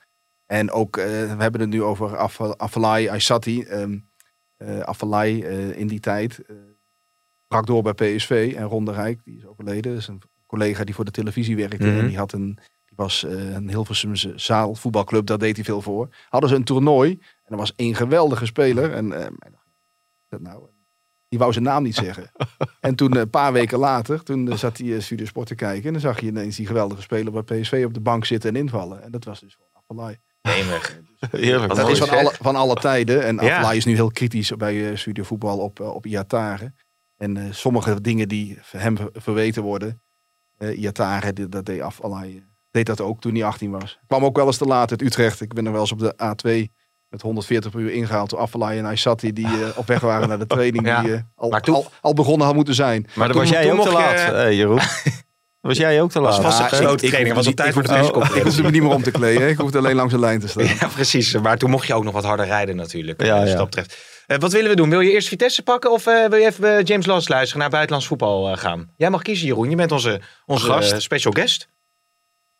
[0.45, 3.61] En ook, eh, we hebben het nu over Af- Afellay Aysati.
[3.63, 3.97] ehm
[4.57, 4.79] eh,
[5.43, 6.55] eh, in die tijd eh,
[7.47, 8.53] brak door bij PSV.
[8.57, 11.87] En Ron de Rijk, die is overleden, is een collega die voor de televisie werkte.
[11.87, 11.99] Mhm.
[11.99, 12.63] En die had een, die
[12.95, 16.09] was eh, een Hilversumse zaalvoetbalclub, daar deed hij veel voor.
[16.29, 17.11] Hadden ze een toernooi
[17.43, 18.93] en er was één geweldige speler.
[18.93, 19.65] En eh, ik dacht,
[20.29, 20.63] dat nou?
[21.27, 22.31] Die wou zijn naam niet zeggen.
[22.79, 25.85] en toen, eh, een paar weken later, toen zat hij uh, Studio Sport te kijken.
[25.85, 28.55] En dan zag je ineens die geweldige speler bij PSV op de bank zitten en
[28.55, 29.03] invallen.
[29.03, 30.19] En dat was dus gewoon Afellay.
[30.41, 30.99] Enig.
[31.31, 31.75] Heerlijk.
[31.75, 33.23] Dat is van alle, van alle tijden.
[33.23, 33.71] En Ja.
[33.71, 36.73] Is nu heel kritisch bij eh Studio Voetbal op, op Iatare.
[37.17, 40.01] En eh, sommige dingen die hem ver- verweten worden.
[40.57, 42.45] eh Iatare, dit- dat deed Afellay.
[42.75, 43.99] Eh, deed dat ook toen hij 18 was.
[44.07, 45.41] Kwam ook wel eens te laat uit Utrecht.
[45.41, 46.71] Ik ben er wel eens op de A2
[47.09, 49.33] met 140 per uur ingehaald door Afellay en Aysati.
[49.33, 50.85] Die eh, op weg waren naar de training.
[50.87, 51.01] Ja.
[51.01, 53.01] Die eh, al, toen- al, al begonnen had moeten zijn.
[53.15, 54.79] Maar dan toen- was jij toen ook te laat, eh, Jeroen.
[55.61, 56.35] was jij ook te laat.
[56.35, 57.35] was vast een Ja, gesloten ik- ik training.
[57.35, 58.37] was op tijd voor de persconferentie.
[58.37, 59.49] Ik hoefde me niet meer om te kleden.
[59.49, 60.63] Ik hoefde alleen langs de lijn te staan.
[60.79, 61.33] Ja, precies.
[61.37, 63.23] Maar toen mocht je ook nog wat harder rijden natuurlijk.
[63.23, 63.55] Ja, dus ja.
[63.55, 63.97] dat betreft.
[64.27, 64.89] Eh, wat willen we doen?
[64.89, 68.07] Wil je eerst Vitesse pakken of eh, wil je even James Last luisteren naar buitenlands
[68.07, 68.89] voetbal eh, gaan?
[68.97, 69.69] Jij mag kiezen Jeroen.
[69.69, 70.91] Je bent onze, onze Gast.
[70.91, 71.67] eh, special guest.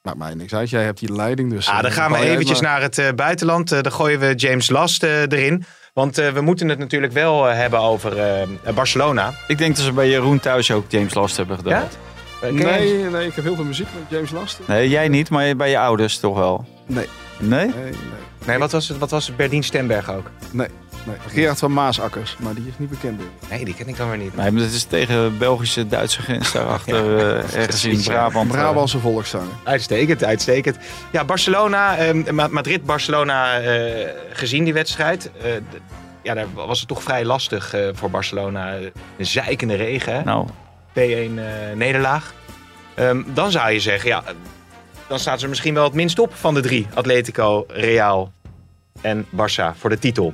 [0.05, 0.69] Maakt mij niks uit.
[0.69, 1.49] Jij hebt hier de leiding.
[1.51, 2.71] Dus, Ah, eh, dan gaan we eventjes maar.
[2.71, 3.71] naar het eh, buitenland.
[3.71, 5.65] Eh, dan gooien we James Last eh, erin.
[5.93, 9.33] Want eh, we moeten het natuurlijk wel eh, hebben over eh, Barcelona.
[9.47, 11.71] Ik denk dat ze bij Jeroen thuis ook James Last hebben gedaan.
[11.81, 11.87] Ja?
[12.47, 14.59] Eh, Nee, nee, ik heb heel veel muziek met James Last.
[14.67, 16.65] Nee, jij niet, maar bij je ouders toch wel.
[16.85, 17.05] Nee.
[17.39, 17.65] Nee?
[17.65, 17.93] Nee, nee,
[18.45, 18.97] Nee, wat was het?
[18.97, 19.35] Wat was het?
[19.37, 20.29] Berdien Stemberg ook?
[20.51, 20.67] nee.
[21.27, 23.21] Gerard van Maasakkers, maar die is niet bekend.
[23.49, 24.35] Nee, die ken ik dan weer niet.
[24.35, 27.17] Nee, maar dat is tegen Belgische, Duitse grens daarachter.
[27.19, 28.03] eh, ergens in ja.
[28.03, 28.51] Brabant.
[28.51, 28.57] eh.
[28.57, 29.47] Brabantse volkszanger.
[29.63, 30.77] Uitstekend, uitstekend.
[31.11, 35.31] Ja, Barcelona, eh, Ma- Madrid-Barcelona eh, gezien die wedstrijd.
[35.41, 35.51] eh,
[36.23, 38.73] ja, daar was het toch vrij lastig eh, voor Barcelona.
[39.17, 40.23] Een zeikende regen, hè?
[40.23, 40.47] Nou,
[40.93, 40.99] 2-1
[41.39, 42.33] eh, nederlaag.
[42.93, 44.23] Ehm, dan zou je zeggen, ja,
[45.07, 46.87] dan staat ze misschien wel het minst op van de drie.
[46.93, 48.31] Atletico, Real
[49.01, 50.33] en Barça voor de titel.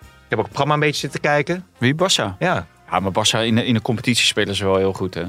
[0.00, 1.66] Ik heb ook het programma een beetje zitten kijken.
[1.78, 2.36] wie Barça?
[2.38, 5.24] Ja, Ja, maar Barça in de, in de competitie spelen ze wel heel goed, hè.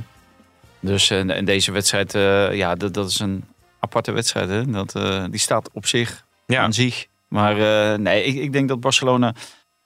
[0.80, 3.46] Dus en, en deze wedstrijd, eh, ja, dat, dat is een
[3.80, 4.66] aparte wedstrijd, hè.
[4.66, 6.62] Dat, eh, die staat op zich, ja.
[6.62, 7.08] aan zich.
[7.28, 7.60] Maar
[7.92, 9.34] eh, nee, ik, ik denk dat Barcelona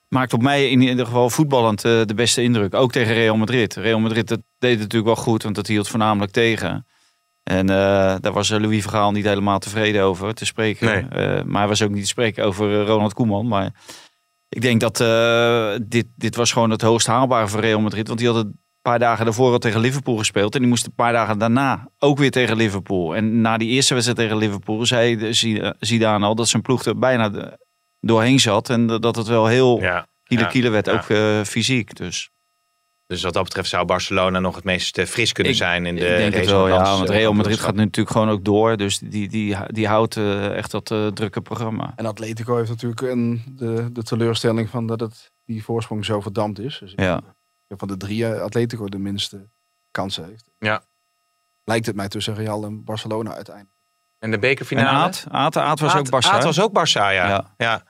[0.07, 2.73] maakt op mij in ieder geval voetballend eh, de beste indruk.
[2.73, 3.75] Ook tegen Real Madrid.
[3.75, 6.85] Real Madrid dat deed het natuurlijk wel goed, want dat hield voornamelijk tegen.
[7.49, 10.87] En eh, daar was eh, Louis Vergaal niet helemaal tevreden over te spreken.
[10.87, 11.25] Nee.
[11.25, 13.47] Eh, maar hij was ook niet te spreken over Ronald Koeman.
[13.47, 13.73] Maar
[14.49, 14.97] ik denk dat
[15.87, 18.07] dit, dit was gewoon het hoogst haalbare voor Real Madrid.
[18.07, 20.53] Want die had het een paar dagen daarvoor al tegen Liverpool gespeeld.
[20.53, 23.15] En die moest een paar dagen daarna ook weer tegen Liverpool.
[23.15, 25.33] En na die eerste wedstrijd tegen Liverpool zei
[25.79, 27.57] Zidane al dat zijn ploeg er bijna
[27.99, 28.69] doorheen zat.
[28.69, 30.07] En dat het wel heel ja.
[30.23, 30.93] kiele Ja, kiele werd, ja.
[30.93, 31.95] ook fysiek.
[31.95, 32.29] Dus
[33.09, 35.95] Dus wat dat betreft zou Barcelona nog het meest eh, fris kunnen Ik- zijn in
[35.95, 36.81] de ik denk het wel, ja.
[36.97, 38.77] Want Real Madrid gaat nu natuurlijk gewoon ook door.
[38.77, 41.93] Dus die, die, die houdt eh, echt dat eh, drukke programma.
[41.95, 46.59] En Atletico heeft natuurlijk een, de, de teleurstelling van dat het, die voorsprong zo verdampt
[46.59, 46.77] is.
[46.79, 47.21] Dus Ja.
[47.67, 49.49] van de drie Atletico de minste
[49.91, 50.49] kansen heeft.
[50.59, 50.83] Ja.
[51.63, 53.75] Lijkt het mij tussen Real en Barcelona uiteindelijk.
[54.19, 54.87] En de En bekerfinale?
[54.89, 55.25] Aad?
[55.29, 56.29] Aad, Aad was ook Barça.
[56.29, 57.11] Aad was ook Barça, ja.
[57.11, 57.53] Ja.
[57.57, 57.83] ja.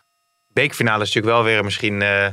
[0.48, 2.28] Bekerfinale is natuurlijk wel weer misschien eh,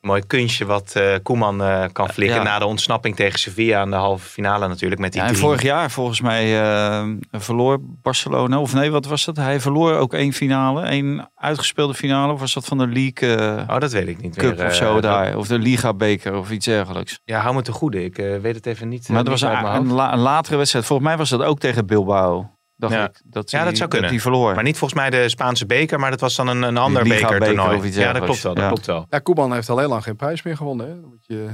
[0.00, 2.36] mooi kunstje wat eh, Koeman eh, kan flikken.
[2.36, 2.42] Ja.
[2.42, 5.00] Na de ontsnapping tegen Sevilla aan de halve finale natuurlijk.
[5.00, 9.24] Met die Ja, en vorig jaar volgens mij eh, verloor Barcelona, of nee, wat was
[9.24, 9.36] dat?
[9.36, 12.32] Hij verloor ook één finale, één uitgespeelde finale.
[12.32, 14.66] Of was dat van de League Oh, dat weet ik niet Cup meer.
[14.66, 15.36] of zo daar?
[15.36, 17.20] Of de Liga Beker of iets dergelijks.
[17.24, 18.04] Ja, hou me te goede.
[18.04, 19.08] Ik weet het even niet.
[19.08, 20.84] Maar dat was een, een, la- een latere wedstrijd.
[20.84, 22.50] Volgens mij was dat ook tegen Bilbao.
[22.78, 23.04] Dacht Ja.
[23.08, 23.20] ik.
[23.24, 24.10] Dat Ja, dat zou kunnen.
[24.10, 24.54] Die verloor.
[24.54, 27.28] Maar niet volgens mij de Spaanse beker, maar dat was dan een, een ander beker
[27.28, 27.76] bekertoernooi.
[27.76, 28.54] of iets ja, dat klopt wel.
[28.54, 28.68] Dat Ja.
[28.68, 29.06] klopt wel.
[29.10, 30.86] Ja, Koeman heeft al heel lang geen prijs meer gewonnen.
[30.88, 31.00] Hè?
[31.00, 31.48] Dan moet je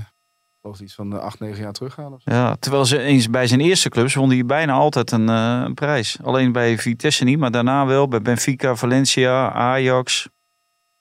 [0.61, 2.13] geloof iets van eh, acht, negen jaar teruggaan.
[2.13, 2.31] Of zo.
[2.35, 5.75] Ja, terwijl ze eens bij zijn eerste clubs won hij bijna altijd een, eh, een
[5.75, 6.17] prijs.
[6.23, 8.09] Alleen bij Vitesse niet, maar daarna wel.
[8.09, 10.29] Bij Benfica, Valencia, Ajax.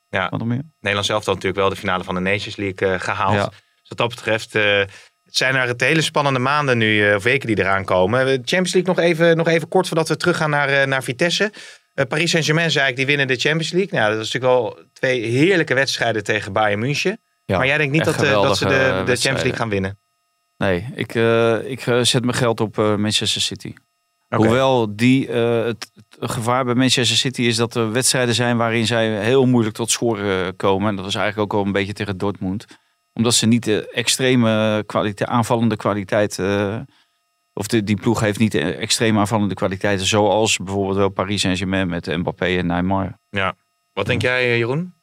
[0.10, 0.30] Ja.
[0.30, 0.64] Wat meer?
[0.80, 3.34] Nederland zelf dan natuurlijk wel de finale van de Nations League eh, gehaald.
[3.36, 3.46] Ja.
[3.46, 4.82] Dus wat dat betreft eh,
[5.34, 8.20] het zijn er het hele spannende maanden nu, eh, of weken die eraan komen.
[8.20, 11.52] Eh, Champions League nog even, nog even kort voordat we teruggaan naar, eh, naar Vitesse.
[12.08, 14.00] Paris Saint-Germain zei ik, die winnen de Champions League.
[14.00, 17.22] Nou, dat is natuurlijk wel twee heerlijke wedstrijden tegen Bayern München.
[17.46, 20.00] Ja, maar jij denkt niet dat, dat ze de, de Champions League gaan winnen?
[20.58, 21.14] Nee, ik,
[21.66, 23.74] ik zet mijn geld op Manchester City.
[24.30, 29.24] Hoewel die, het, het gevaar bij Manchester City is dat er wedstrijden zijn waarin zij
[29.24, 30.90] heel moeilijk tot scoren komen.
[30.90, 32.66] En dat is eigenlijk ook wel een beetje tegen Dortmund.
[33.14, 36.40] Omdat ze niet de extreme kwaliteit, aanvallende kwaliteit.
[36.40, 36.80] eh,
[37.54, 40.06] of de, die ploeg heeft niet de extreme aanvallende kwaliteiten.
[40.06, 43.20] Zoals bijvoorbeeld wel Paris Saint-Germain met Mbappé en Neymar.
[43.94, 44.94] Wat denk jij, eh, Jeroen?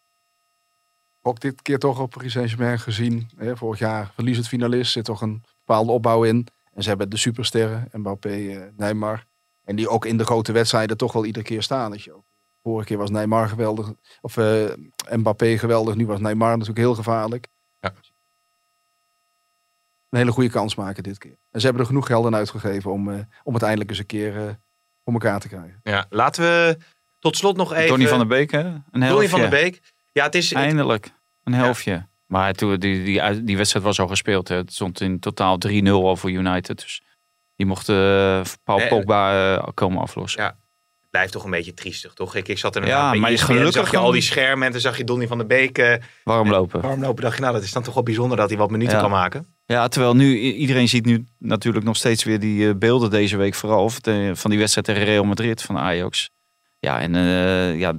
[1.23, 3.31] Ook dit keer toch op Paris Saint-Germain gezien.
[3.37, 3.57] Hè?
[3.57, 4.93] Vorig jaar verlies het finalist.
[4.93, 6.47] Zit toch een bepaalde opbouw in.
[6.75, 7.89] En ze hebben de supersterren.
[7.93, 9.27] Mbappé, eh, Neymar.
[9.65, 11.91] En die ook in de grote wedstrijden toch wel iedere keer staan.
[11.91, 12.25] Dat je ook,
[12.63, 13.93] vorige keer was Neymar geweldig.
[14.21, 14.65] Of eh,
[15.11, 15.95] Mbappé geweldig.
[15.95, 17.49] Nu was Neymar natuurlijk heel gevaarlijk.
[20.11, 21.37] Een hele goede kans maken dit keer.
[21.51, 24.07] En ze hebben er genoeg geld aan uitgegeven om, eh, om het eindelijk eens een
[24.07, 24.53] keer eh
[25.05, 25.81] om elkaar te krijgen.
[25.83, 26.77] Ja, laten we
[27.19, 27.89] tot slot nog even...
[27.89, 28.59] Donny van der Beek, hè?
[28.59, 29.29] Een Donny helftje.
[29.29, 29.81] van der Beek.
[30.13, 30.53] Ja, het is...
[30.53, 31.13] Eindelijk.
[31.45, 32.09] Een helftje.
[32.27, 34.49] Maar toen, die, die, die wedstrijd was al gespeeld.
[34.49, 34.57] Hè.
[34.57, 36.79] Het stond in totaal 3-0 al voor United.
[36.81, 37.03] Dus
[37.57, 40.43] die mocht eh Paul Nee, Pogba eh, komen aflossen.
[40.43, 40.57] Ja.
[41.11, 42.35] blijft toch een beetje triestig, toch?
[42.35, 44.73] Ik, ik zat er Ja, maar ESPN, gelukkig zag je al dan- die schermen en
[44.73, 45.95] toen zag je Donny van der Beek eh,
[46.25, 46.81] Warm lopen.
[46.81, 47.23] warm lopen.
[47.23, 49.01] dacht je, nou, dat is dan toch wel bijzonder dat hij wat minuten Ja.
[49.01, 49.55] kan maken.
[49.71, 53.55] Ja, terwijl nu iedereen ziet nu natuurlijk nog steeds weer die eh, beelden deze week
[53.55, 53.91] vooral
[54.33, 56.31] van die wedstrijd tegen Real Madrid van Ajax.
[56.79, 57.95] Ja, en eh, ja,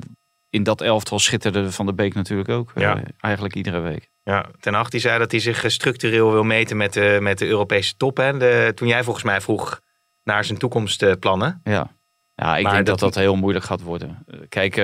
[0.50, 2.72] in dat elftal schitterde Van de Beek natuurlijk ook.
[2.96, 4.10] eh, eigenlijk iedere week.
[4.24, 7.48] Ja, Ten Hag die zei dat hij zich structureel wil meten met de, met de
[7.48, 8.18] Europese top.
[8.18, 8.38] Hè?
[8.38, 9.82] De, toen jij volgens mij vroeg
[10.24, 11.62] naar zijn toekomstplannen.
[11.64, 11.96] Ja,
[12.36, 14.26] ja ik Maar denk dat dat- heel moeilijk gaat worden.
[14.50, 14.76] Kijk,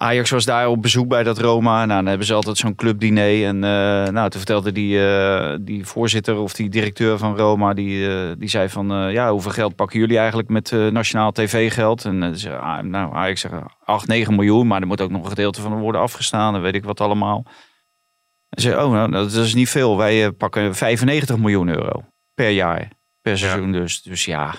[0.00, 1.84] Ajax was daar op bezoek bij dat Roma.
[1.84, 3.44] Nou, dan hebben ze altijd zo'n clubdiner.
[3.44, 8.08] En eh, nou, toen vertelde die, eh, die voorzitter of die directeur van Roma, die,
[8.08, 12.04] eh, die zei van, ja, hoeveel geld pakken jullie eigenlijk met nationaal tv-geld?
[12.04, 15.28] En ze, ah, nou, Ajax zegt 8, 9 miljoen, maar er moet ook nog een
[15.28, 16.54] gedeelte van worden afgestaan.
[16.54, 17.44] En weet ik wat allemaal.
[18.48, 19.96] En zei, oh, nou, dat is niet veel.
[19.96, 24.02] Wij pakken 95 miljoen euro per jaar, per seizoen dus.
[24.02, 24.54] Dus ja,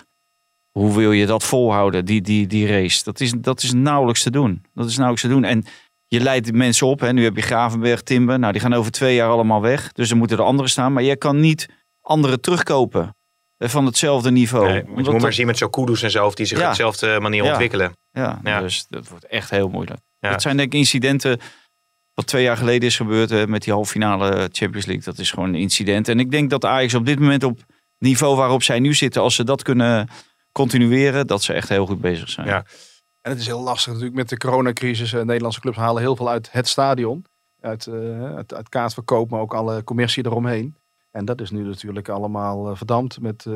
[0.71, 3.03] hoe wil je dat volhouden, die, die, die race?
[3.03, 4.65] Dat is, dat is nauwelijks te doen.
[4.73, 5.43] Dat is nauwelijks te doen.
[5.43, 5.65] En
[6.07, 6.99] je leidt mensen op.
[6.99, 7.13] Hè.
[7.13, 8.39] Nu heb je Gravenberg, Timber.
[8.39, 9.91] Nou, die gaan over twee jaar allemaal weg.
[9.91, 10.93] Dus er moeten er anderen staan.
[10.93, 11.69] Maar je kan niet
[12.01, 13.15] anderen terugkopen
[13.57, 14.65] van hetzelfde niveau.
[14.67, 16.57] Nee, want je moet maar dat- zien met zo'n Kudus en zo of die zich
[16.57, 16.63] Ja.
[16.63, 17.49] op dezelfde manier Ja.
[17.49, 17.91] ontwikkelen.
[18.11, 18.59] ja, Ja.
[18.61, 19.99] dus dat wordt echt heel moeilijk.
[20.19, 21.39] Het zijn denk ik incidenten
[22.13, 25.03] wat twee jaar geleden is gebeurd hè, met die halve finale Champions League.
[25.03, 26.07] Dat is gewoon een incident.
[26.07, 27.59] En ik denk dat Ajax op dit moment op
[27.99, 30.07] niveau waarop zij nu zitten, als ze dat kunnen
[30.51, 32.47] continueren, dat ze echt heel goed bezig zijn.
[32.47, 32.65] Ja.
[33.21, 35.13] En het is heel lastig natuurlijk met de coronacrisis.
[35.13, 37.25] Eh, Nederlandse clubs halen heel veel uit het stadion.
[37.61, 40.77] Uit, eh, uit, uit kaartverkoop, maar ook alle commercie eromheen.
[41.11, 43.53] En dat is nu natuurlijk allemaal eh, verdampt met eh,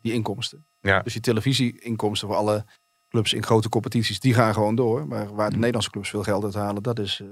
[0.00, 0.66] die inkomsten.
[0.80, 1.00] Ja.
[1.00, 2.64] Dus die televisieinkomsten voor alle
[3.08, 5.06] clubs in grote competities, die gaan gewoon door.
[5.06, 5.58] Maar waar de Mm.
[5.58, 7.28] Nederlandse clubs veel geld uit halen, dat is, eh,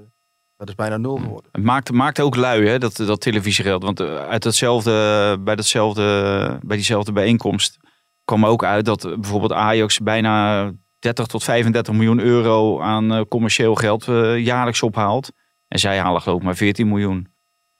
[0.57, 1.49] dat is bijna nul geworden.
[1.51, 3.83] Het maakt, maakt ook lui, hè, dat, dat televisiegeld.
[3.83, 7.77] Want uit hetzelfde, bij, datzelfde, bij diezelfde bijeenkomst
[8.37, 13.21] kwam ook uit dat eh, bijvoorbeeld Ajax bijna 30 tot 35 miljoen euro aan eh,
[13.29, 15.31] commercieel geld eh, jaarlijks ophaalt.
[15.67, 17.27] En zij halen geloof ik maar 14 miljoen.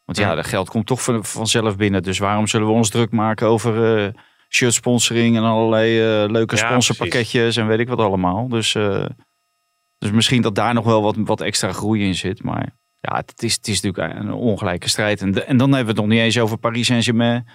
[0.05, 0.35] Want ja, Ja.
[0.35, 2.03] dat geld komt toch van, vanzelf binnen.
[2.03, 4.13] Dus waarom zullen we ons druk maken over
[4.49, 5.99] shirt sponsoring en allerlei
[6.31, 8.47] leuke Ja, sponsorpakketjes en weet ik wat allemaal.
[8.47, 8.71] Dus,
[9.97, 12.43] dus misschien dat daar nog wel wat, wat extra groei in zit.
[12.43, 15.21] Maar Ja, het is, het is natuurlijk een ongelijke strijd.
[15.21, 17.47] En, de- en dan hebben we het nog niet eens over Paris Saint-Germain.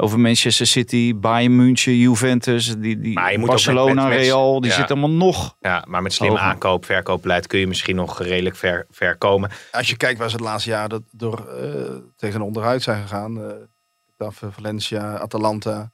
[0.00, 4.12] Over Manchester City, Bayern München, Juventus, die, die Maar je moet ook Barcelona, met- met-
[4.18, 4.60] met- Real.
[4.60, 4.76] Die ja.
[4.76, 5.56] zitten allemaal nog.
[5.60, 9.50] Ja, maar met slim aankoop, verkoopbeleid kun je misschien nog redelijk ver, ver komen.
[9.72, 13.42] Als je kijkt waar ze het laatste jaar dat door, eh, tegen onderuit zijn gegaan.
[13.42, 13.52] eh
[14.10, 15.92] Getafe, Valencia, Atalanta,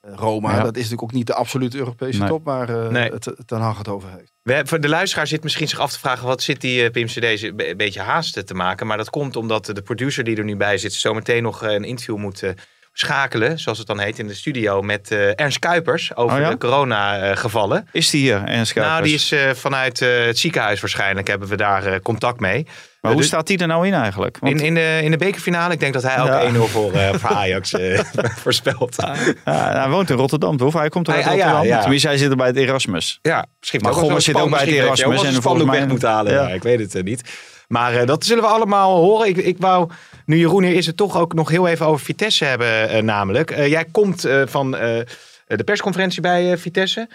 [0.00, 0.50] eh, Roma.
[0.50, 0.56] Ja.
[0.56, 2.28] Dat is natuurlijk ook niet de absolute Europese Nee.
[2.28, 3.10] top waar eh, Nee.
[3.10, 4.32] het, het Haag het over heeft.
[4.42, 6.26] We, hebben- voor de luisteraar zit misschien zich af te vragen...
[6.26, 8.86] wat zit die eh, Pim CD een beetje haast te maken.
[8.86, 10.92] Maar dat komt omdat de producer die er nu bij zit...
[10.92, 12.50] zometeen nog een interview moet eh,
[12.98, 14.82] schakelen, zoals het dan heet in de studio...
[14.82, 16.50] met eh, Ernst Kuipers over Oh ja?
[16.50, 17.88] de corona-gevallen.
[17.92, 19.28] Is die hier, Ernst nou, Kuipers?
[19.28, 21.28] die is eh, vanuit eh, het ziekenhuis waarschijnlijk...
[21.28, 22.66] hebben we daar contact mee.
[23.00, 24.38] Maar hoe dus- staat die er nou in eigenlijk?
[24.40, 26.52] Want, In, in, de, in de bekerfinale, ik denk dat hij ook Ja.
[26.54, 27.74] 1-0 voor, voor Ajax
[28.44, 28.96] voorspelt.
[29.44, 30.72] Hij woont in Rotterdam, toch?
[30.74, 31.64] Hij komt uit Ah, Rotterdam.
[31.64, 31.80] ja.
[31.80, 33.18] Tenminste, hij zit er bij het Erasmus.
[33.22, 36.02] Ja, misschien Maar Gommers zit ook bij het Erasmus en en volgens mij- weg moet
[36.02, 36.54] halen.
[36.54, 37.22] Ik weet het niet.
[37.68, 39.28] Maar eh, dat zullen we allemaal horen.
[39.28, 39.90] Ik, ik wou,
[40.24, 43.50] nu Jeroen hier is, het toch ook nog heel even over Vitesse hebben eh, namelijk.
[43.50, 47.08] Eh, jij komt van de persconferentie bij Vitesse.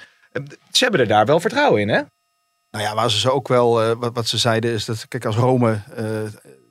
[0.72, 2.02] Ze hebben er daar wel vertrouwen in, hè?
[2.72, 5.36] Nou ja, waar ze ze ook wel, wat, wat ze zeiden is dat, kijk als
[5.36, 5.80] Rome,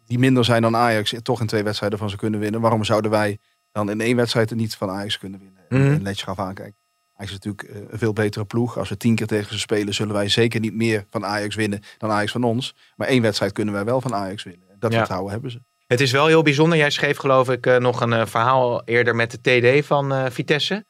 [0.07, 2.61] die minder zijn dan Ajax, toch in twee wedstrijden van ze kunnen winnen.
[2.61, 3.39] Waarom zouden wij
[3.73, 5.65] dan in één wedstrijd er niet van Ajax kunnen winnen?
[5.69, 5.93] Mhm.
[5.93, 6.75] En Letje gaf aan, kijk,
[7.21, 8.79] Ajax is natuurlijk eh, een veel betere ploeg.
[8.79, 11.81] Als we tien keer tegen ze spelen, zullen wij zeker niet meer van Ajax winnen
[11.99, 12.75] dan Ajax van ons.
[12.97, 14.67] Maar één wedstrijd kunnen wij wel van Ajax winnen.
[14.79, 14.99] Dat Ja.
[14.99, 15.61] vertrouwen hebben ze.
[15.87, 16.79] Het is wel heel bijzonder.
[16.79, 19.41] Jij schreef geloof ik eh, nog een eh, verhaal eerder met de
[19.81, 20.85] TD van Vitesse.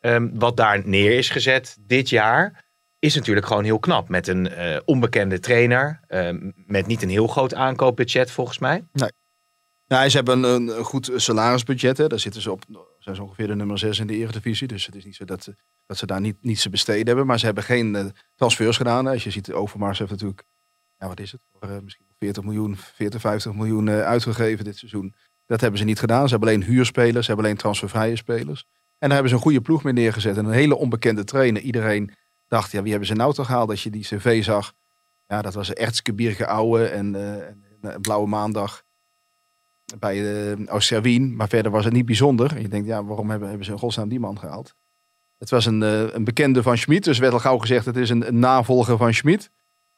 [0.00, 2.64] Ehm, wat daar neer is gezet dit jaar
[2.98, 4.08] is natuurlijk gewoon heel knap.
[4.08, 4.50] Met een
[4.84, 6.00] onbekende trainer.
[6.06, 8.84] ehm, met niet een heel groot aankoopbudget volgens mij.
[9.86, 11.98] Nou, ze hebben een, een goed salarisbudget.
[11.98, 12.06] Hè.
[12.06, 12.62] Daar zitten ze op,
[13.02, 14.66] zijn ze ongeveer de nummer 6 in de Eredivisie.
[14.68, 15.54] Dus het is niet zo dat, ze-
[15.86, 17.26] dat ze daar niet, niets te besteden hebben.
[17.26, 19.06] Maar ze hebben geen eh, transfers gedaan.
[19.06, 20.42] Als je ziet, Overmars heeft natuurlijk,
[20.98, 24.76] ja, wat is het, voor, eh, misschien 40 miljoen, 40, 50 miljoen eh, uitgegeven dit
[24.76, 25.14] seizoen.
[25.46, 26.24] Dat hebben ze niet gedaan.
[26.24, 28.64] Ze hebben alleen huurspelers, ze hebben alleen transfervrije spelers.
[28.98, 30.36] En daar hebben ze een goede ploeg mee neergezet.
[30.36, 31.62] En een hele onbekende trainer.
[31.62, 32.12] Iedereen
[32.48, 33.70] dacht, ja, wie hebben ze nou toch gehaald?
[33.70, 34.72] Als je die cv zag,
[35.26, 37.60] ja, dat was een Erzgebirge Ouwe eh, en
[38.00, 38.82] Blauwe Maandag
[39.98, 40.16] bij
[40.56, 41.36] uh, Oost-Servien.
[41.36, 42.56] Maar verder was het niet bijzonder.
[42.56, 44.74] En je denkt, ja, waarom hebben, hebben ze in godsnaam die man gehaald?
[45.38, 47.04] Het was een, eh, een bekende van Schmid.
[47.04, 49.50] Dus werd al gauw gezegd, het is een, een navolger van Schmid.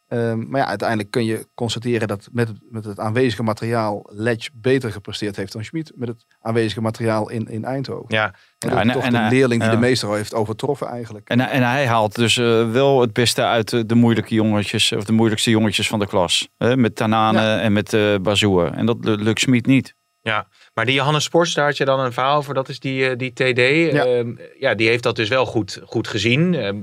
[0.09, 4.51] Ehm, maar ja, uiteindelijk kun je constateren dat met het, met het aanwezige materiaal Ledge
[4.55, 5.93] beter gepresteerd heeft dan Schmid.
[5.95, 8.15] Met het aanwezige materiaal in, in Eindhoven.
[8.15, 11.29] Ja, En Ja, en- toch en de leerling die de meester al heeft overtroffen eigenlijk.
[11.29, 15.05] En, en hij haalt dus eh, wel het beste uit de, de moeilijke jongetjes, of
[15.05, 16.49] de moeilijkste jongetjes van de klas.
[16.57, 18.73] Hè, met Tanane en met eh Bazoer.
[18.73, 19.95] En dat lu- lukt Smit niet.
[20.21, 22.55] Ja, maar die Johannes Sports, daar had je dan een verhaal over.
[22.55, 23.93] Dat is die, eh, die TD.
[23.93, 24.25] Ja.
[24.59, 26.55] ja, die heeft dat dus wel goed, goed gezien.
[26.55, 26.83] Ehm,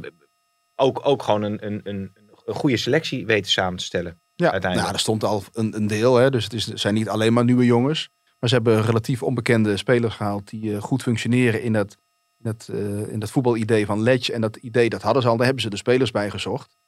[0.75, 2.11] ook, ook gewoon een, een, een,
[2.51, 4.21] een goede selectie weten samen te stellen.
[4.35, 4.81] Ja, uiteindelijk.
[4.81, 6.15] nou, er stond al een, een deel.
[6.15, 8.09] Hè, dus het, is, het zijn niet alleen maar nieuwe jongens.
[8.39, 11.97] Maar ze hebben relatief onbekende spelers gehaald die eh, goed functioneren in dat,
[12.37, 14.33] in dat, eh, in dat voetbalidee van Ledge.
[14.33, 15.35] En dat idee, dat hadden ze al.
[15.35, 16.79] Daar hebben ze de spelers bij gezocht.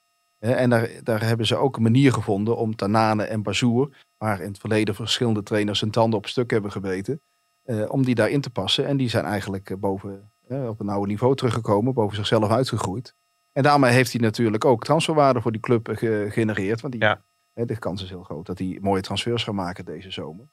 [0.44, 4.42] Hè, en daar, daar hebben ze ook een manier gevonden om Tanane en Bazoer, waar
[4.42, 7.22] in het verleden verschillende trainers hun tanden op stuk hebben gebeten,
[7.64, 8.86] eh, om die daarin te passen.
[8.86, 13.16] En die zijn eigenlijk boven, eh, op een oude niveau teruggekomen, boven zichzelf uitgegroeid.
[13.54, 16.82] En daarmee heeft hij natuurlijk ook transferwaarde voor die club eh, ge- gegenereerd.
[16.82, 17.24] Want die, Ja.
[17.54, 20.46] Hè, de kans is heel groot dat hij mooie transfers gaat maken deze zomer.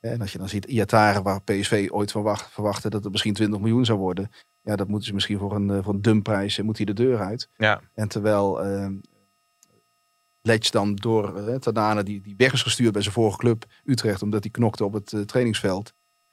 [0.00, 3.60] En als je dan ziet Iatare, waar PSV ooit verwacht, verwachtte dat het misschien 20
[3.60, 4.30] miljoen zou worden.
[4.62, 6.92] Ja, dat moeten ze misschien voor een, eh, voor een dumprijs, eh, moet hij de
[6.92, 7.48] deur uit.
[7.56, 7.80] Ja.
[7.94, 8.88] En terwijl eh
[10.42, 14.42] Ledge dan door Tadane, die, die weg is gestuurd bij zijn vorige club Utrecht, omdat
[14.42, 15.92] hij knokte op het trainingsveld.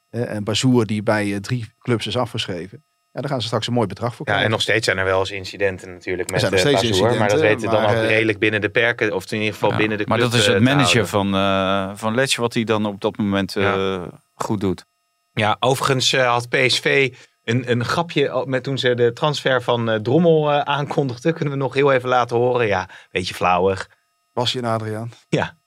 [0.09, 2.83] En Bazoer, die bij drie clubs is afgeschreven.
[3.13, 4.45] Ja, daar gaan ze straks een mooi bedrag voor Ja, krijgen.
[4.45, 7.29] en nog steeds zijn er wel eens incidenten natuurlijk met zijn nog eh, Bazoer, Maar
[7.29, 9.13] dat weten dan maar, ook eh, redelijk binnen de perken.
[9.15, 11.07] Of in ieder geval Ja, binnen de maar club dat is eh, het te manager
[11.07, 14.01] van, eh van Letje, wat hij dan op dat moment eh,
[14.33, 14.85] goed doet.
[15.33, 19.99] Ja, overigens eh, had PSV een, een grapje met toen ze de transfer van eh,
[19.99, 21.33] Drommel eh, aankondigden.
[21.33, 22.67] Kunnen we nog heel even laten horen.
[22.67, 23.89] Ja, beetje flauwig.
[24.31, 25.11] Was je en Adriaan?
[25.29, 25.57] Ja,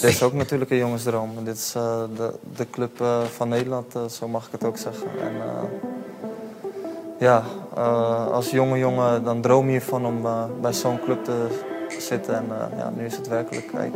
[0.00, 1.44] Dit is ook natuurlijk een jongensdroom.
[1.44, 4.76] Dit is eh, de, de club eh, van Nederland, eh, zo mag ik het ook
[4.78, 5.06] zeggen.
[5.20, 5.62] En, eh,
[7.18, 7.44] ja,
[7.76, 11.46] eh, als jonge jongen dan droom je van om eh, bij zo'n club te
[11.98, 12.34] zitten.
[12.34, 13.92] En eh, ja, nu is het werkelijkheid.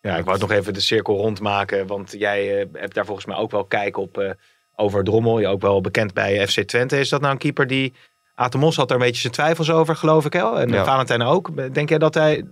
[0.00, 1.86] ja ik wou nog even de cirkel rondmaken.
[1.86, 4.30] Want jij eh, hebt daar volgens mij ook wel kijk op eh,
[4.76, 5.38] over Drommel.
[5.38, 6.98] Je ook wel bekend bij FC Twente.
[6.98, 7.94] Is dat nou een keeper die...
[8.34, 10.32] Atemos had daar een beetje zijn twijfels over, geloof ik.
[10.32, 10.60] Hè?
[10.60, 10.84] En Ja.
[10.84, 11.74] Valentijn ook.
[11.74, 12.44] Denk jij dat hij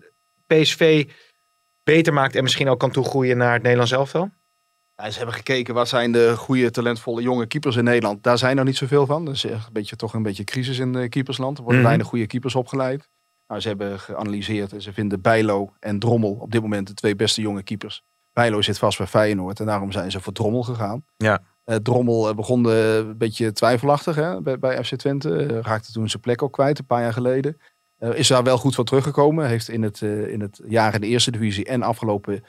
[0.46, 1.08] PSV
[1.82, 4.30] beter maakt en misschien ook kan toegroeien naar het Nederlands elftal?
[4.94, 8.22] Ja, ze hebben gekeken wat zijn de goede, talentvolle jonge keepers in Nederland.
[8.22, 9.24] Daar zijn er niet zoveel van.
[9.24, 11.56] Dus een beetje, toch een beetje crisis in de keepersland.
[11.56, 11.88] Er worden Mhm.
[11.88, 13.08] weinig goede keepers opgeleid.
[13.46, 17.16] Nou, ze hebben geanalyseerd en ze vinden Bijlo en Drommel op dit moment de twee
[17.16, 18.02] beste jonge keepers.
[18.32, 21.04] Bijlo zit vast bij Feyenoord en daarom zijn ze voor Drommel gegaan.
[21.16, 21.42] Ja.
[21.64, 25.36] Eh, Drommel eh, begon eh, een beetje twijfelachtig hè, bij, bij FC Twente.
[25.36, 27.56] Eh, raakte toen zijn plek ook kwijt, een paar jaar geleden.
[27.98, 29.46] Eh, is daar wel goed van teruggekomen.
[29.46, 32.44] Heeft in het, eh, in het jaar in de eerste divisie en afgelopen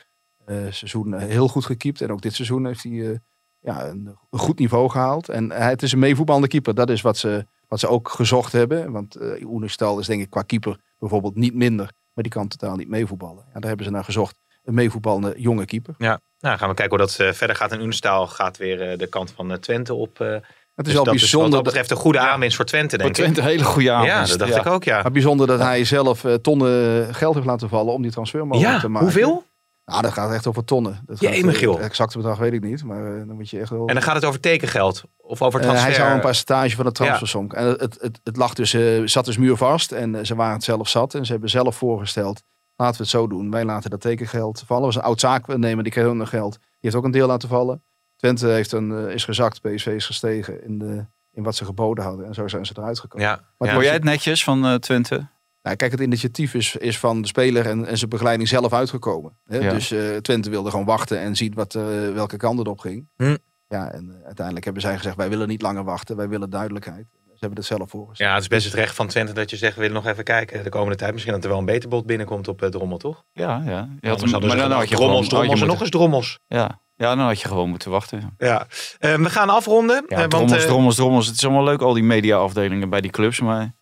[0.46, 2.02] eh, seizoen heel goed gekiept.
[2.02, 3.20] En ook dit seizoen heeft hij
[3.60, 5.30] ja, een, goed niveau gehaald.
[5.30, 6.76] En het is een meevoetballende keeper.
[6.76, 8.92] Dat is wat ze, wat ze ook gezocht hebben.
[8.92, 11.92] Want uh, Oenestal is denk ik qua keeper bijvoorbeeld niet minder.
[12.14, 13.44] Maar die kan totaal niet meevoetballen.
[13.48, 14.40] Ja, daar hebben ze naar gezocht.
[14.64, 15.96] Een meevoetballende jonge keeper.
[15.98, 17.72] Ja, nou gaan we kijken hoe dat verder gaat.
[17.72, 20.42] En Unestaal gaat weer de kant van Twente op.
[20.78, 21.52] Het is dus wel dat is wat bijzonder.
[21.52, 23.24] dat betreft een goede aanwinst voor Twente, Voor denk ik.
[23.24, 24.10] Twente een hele goede avond.
[24.10, 25.02] Ja, dat dacht ik ook, ja.
[25.02, 28.74] Maar bijzonder dat hij zelf eh, tonnen geld heeft laten vallen om die transfer mogelijk
[28.74, 29.08] Ja, te maken.
[29.08, 29.46] hoeveel?
[29.86, 31.02] Nou, dat gaat echt over tonnen.
[31.06, 31.70] Dat gaat, emig, eh.
[31.70, 33.88] Het exacte bedrag weet ik niet, maar eh, dan moet je echt wel...
[33.88, 35.04] En dan gaat het over tekengeld.
[35.18, 35.88] Of over transfer.
[35.88, 37.52] hij zou een percentage van de transfersom.
[37.52, 38.76] En het, het, het, het lag dus,
[39.12, 41.14] zat dus muurvast en ze waren het zelf zat.
[41.14, 42.42] En ze hebben zelf voorgesteld,
[42.76, 43.52] laten we het zo doen.
[43.52, 44.84] Wij laten dat tekengeld vallen.
[44.84, 46.52] Dat was een oud zaaknemer, die kreeg ook nog geld.
[46.52, 47.84] Die heeft ook een deel laten vallen.
[48.18, 52.04] Twente heeft een, eh, is gezakt, PSV is gestegen in, de, in wat ze geboden
[52.04, 52.26] hadden.
[52.26, 53.28] En zo zijn ze eruit gekomen.
[53.28, 53.74] Ja, Maar ja.
[53.74, 55.28] Vond jij het netjes van eh, Twente?
[55.62, 59.38] Nou, kijk, het initiatief is, is van de speler en, en zijn begeleiding zelf uitgekomen.
[59.46, 59.58] Hè?
[59.58, 59.74] Ja.
[59.74, 61.74] Dus eh, Twente wilde gewoon wachten en zien wat,
[62.14, 63.10] welke kant het op ging.
[63.16, 63.38] Hm.
[63.68, 67.08] Ja, en uiteindelijk hebben zij gezegd, wij willen niet langer wachten, wij willen duidelijkheid.
[67.12, 68.30] Ze hebben het zelf voorgesteld.
[68.30, 70.24] ja, het is best het recht van Twente dat je zegt, we willen nog even
[70.24, 71.12] kijken de komende tijd.
[71.14, 73.24] Misschien dat er wel een beter bod binnenkomt op Drommel, toch?
[73.32, 73.90] Ja, ja.
[74.00, 76.40] Je had maar dan had je drommels, en nog eens drommels.
[76.48, 76.82] Ja.
[76.98, 78.36] Ja, dan had je gewoon moeten wachten.
[78.38, 78.68] Ja.
[79.00, 80.06] Eh, we gaan afronden.
[80.08, 81.28] Ja, eh, want, drommels, eh, drommels, drommels.
[81.28, 83.40] Het is allemaal leuk, al die mediaafdelingen bij die clubs.
[83.40, 83.76] Maar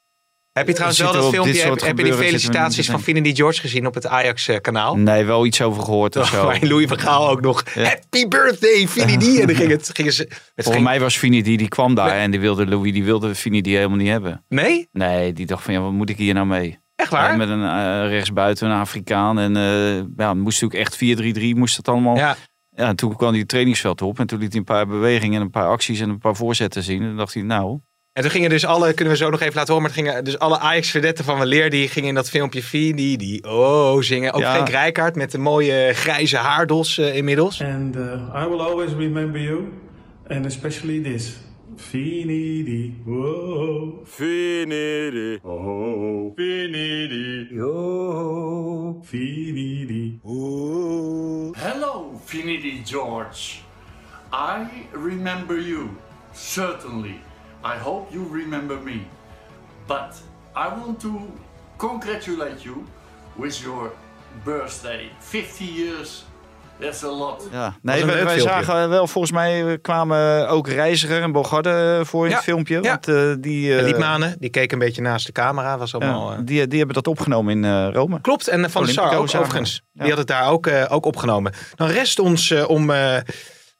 [0.52, 3.94] heb je trouwens wel dat filmpje, heb, je die felicitaties van Finidi George gezien op
[3.94, 4.98] het Ajax-kanaal?
[4.98, 6.46] nee, wel iets over gehoord of zo.
[6.46, 7.84] Waar Louis van Gaal ook nog, Ja.
[7.84, 9.40] happy birthday Finidi.
[9.42, 12.32] En dan ging het, gingen ze, ging, mij was Fini die, die kwam daar en
[12.32, 14.44] die wilde Louis, die wilde Fini die helemaal niet hebben.
[14.50, 14.88] nee?
[14.92, 16.80] Nee, die dacht van ja, wat moet ik hier nou mee?
[16.96, 17.32] Echt waar?
[17.32, 19.40] Ja, met een eh, rechtsbuiten, een Afrikaan.
[19.40, 22.16] En eh ja, moest natuurlijk echt 4-3-3, moest het allemaal.
[22.16, 22.36] Ja.
[22.76, 25.36] Ja, en toen kwam hij het trainingsveld op en toen liet hij een paar bewegingen
[25.36, 27.02] en een paar acties en een paar voorzetten zien.
[27.02, 27.80] En toen dacht hij, nou,
[28.14, 30.24] En toen gingen dus alle, kunnen we zo nog even laten horen, maar het gingen
[30.24, 34.34] dus alle Ajax-verdetten van Weleer, die gingen in dat filmpje Fini, die oh zingen.
[34.34, 34.54] Ook Ja.
[34.54, 37.62] Frank Rijkaard met de mooie grijze haardos eh, inmiddels.
[37.62, 38.02] And uh,
[38.44, 39.60] I will always remember you,
[40.28, 41.38] and especially this.
[41.78, 44.04] Finidi, whoa.
[44.06, 46.34] Finidi, oh.
[46.38, 49.02] Finidi, oh.
[49.04, 51.54] Finidi, oh.
[51.58, 53.62] Hello, Finidi George.
[54.32, 55.96] I remember you,
[56.34, 57.22] certainly.
[57.64, 59.06] I hope you remember me.
[59.88, 60.20] But
[60.56, 61.22] I want to
[61.78, 62.86] congratulate you
[63.38, 63.92] with your
[64.44, 65.10] birthday.
[65.20, 66.24] 50 years,
[66.80, 67.48] that's a lot.
[67.52, 67.76] ja.
[67.82, 72.36] Nee, een wij, zagen wel, volgens mij kwamen ook Reiziger en Bogarde voor in Ja,
[72.36, 72.76] het filmpje.
[72.82, 72.90] ja.
[72.90, 76.32] Want eh, die, eh, Liedmanen, die keek een beetje naast de camera, was ja, allemaal...
[76.32, 78.22] eh, die, die hebben dat opgenomen in eh, Rome.
[78.22, 79.82] Klopt, en Van der Sar ook overigens.
[79.92, 80.02] Ja.
[80.02, 81.54] Die had het daar ook, eh, ook opgenomen.
[81.76, 83.16] Dan rest ons eh, om eh,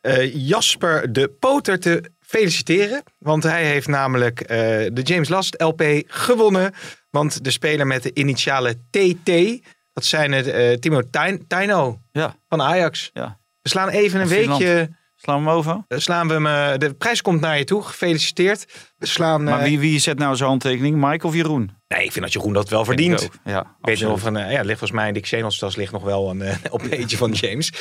[0.02, 3.04] eh, Jasper de Poter te feliciteren.
[3.18, 4.58] Want hij heeft namelijk eh,
[4.94, 6.74] de James Last LP gewonnen.
[7.10, 9.30] Want de speler met de initialen TT,
[9.96, 11.02] dat zijn het eh, Timo
[11.48, 13.10] Taino Ja, van Ajax.
[13.14, 13.40] Ja.
[13.62, 14.62] We slaan even een Van Finland.
[14.64, 15.84] weekje, slaan we hem over.
[15.88, 18.66] eh, slaan we hem, eh, de prijs komt naar je toe, gefeliciteerd.
[18.98, 20.96] We slaan, Maar wie, wie zet nou zo'n handtekening?
[21.10, 21.72] Mike of Jeroen?
[21.88, 23.22] nee, ik vind dat Jeroen dat wel verdient.
[23.22, 23.32] ik.
[23.44, 26.04] Ja, Ik weet een, eh, ja, ligt volgens mij in Dick Channels tas ligt nog
[26.04, 27.74] wel een eh, LP'tje van James.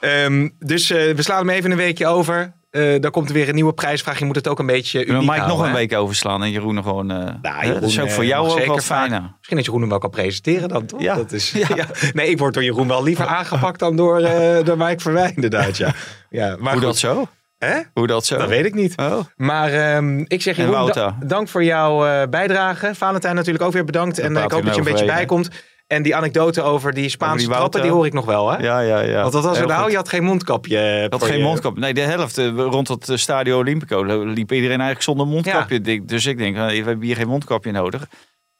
[0.00, 2.52] Ehm, dus we slaan hem even een weekje over.
[2.72, 4.18] Eh dan komt er weer een nieuwe prijsvraag.
[4.18, 5.76] Je moet het ook een beetje uniek Mike nog houden, een hè?
[5.78, 7.10] week overslaan en Jeroen er gewoon...
[7.10, 7.16] eh?
[7.62, 9.10] Jeroen, dat is ook eh, voor jou mag ook wel fijn.
[9.36, 11.00] Misschien dat Jeroen hem wel kan presenteren dan, toch?
[11.00, 11.14] Ja.
[11.14, 11.66] Dat is, Ja.
[11.76, 11.86] ja.
[12.12, 15.76] Nee, ik word door Jeroen wel liever aangepakt dan door, eh door Mike Verwij, inderdaad.
[15.76, 15.92] Ja.
[16.30, 16.82] Ja, maar Hoe goed.
[16.82, 17.26] dat zo?
[17.58, 17.78] Hè?
[17.94, 18.38] Hoe dat zo?
[18.38, 18.96] Dat weet ik niet.
[18.96, 19.18] Oh.
[19.36, 22.94] Maar ehm, ik zeg En Jeroen, da- dank voor jouw eh, bijdrage.
[22.94, 24.18] Valentijn natuurlijk ook weer bedankt.
[24.18, 25.50] En eh, ik hoop dat je een nou beetje overheen, bijkomt.
[25.92, 28.56] En die anekdote over die Spaanse die trappen, die hoor ik nog wel, hè?
[28.62, 29.20] Ja, ja, ja.
[29.22, 29.90] Want wat was er nou?
[29.90, 30.78] Je had geen mondkapje.
[30.78, 31.78] eh, had geen je- mondkap.
[31.78, 35.80] Nee, de helft eh, rond het eh, Stadio Olimpico liep iedereen eigenlijk zonder mondkapje.
[35.80, 38.06] Ik- Dus ik denk, we hebben hier geen mondkapje nodig.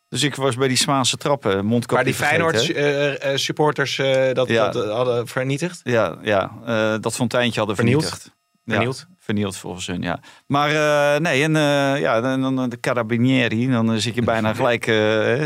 [0.09, 2.14] Dus ik was bij die Spaanse trappen mondkapje Waar die.
[2.14, 3.97] Feyenoord supporters
[4.33, 4.68] dat, Ja.
[4.68, 5.81] dat hadden vernietigd.
[5.83, 8.03] Ja, ja eh, dat fonteintje hadden Vernield.
[8.05, 8.35] vernietigd.
[8.64, 9.07] Ja, Vernield.
[9.25, 10.21] Vernield volgens hun, ja.
[10.47, 14.55] Maar eh, nee, en eh, ja, dan, dan de carabinieri, dan eh, zit je bijna
[14.61, 14.85] gelijk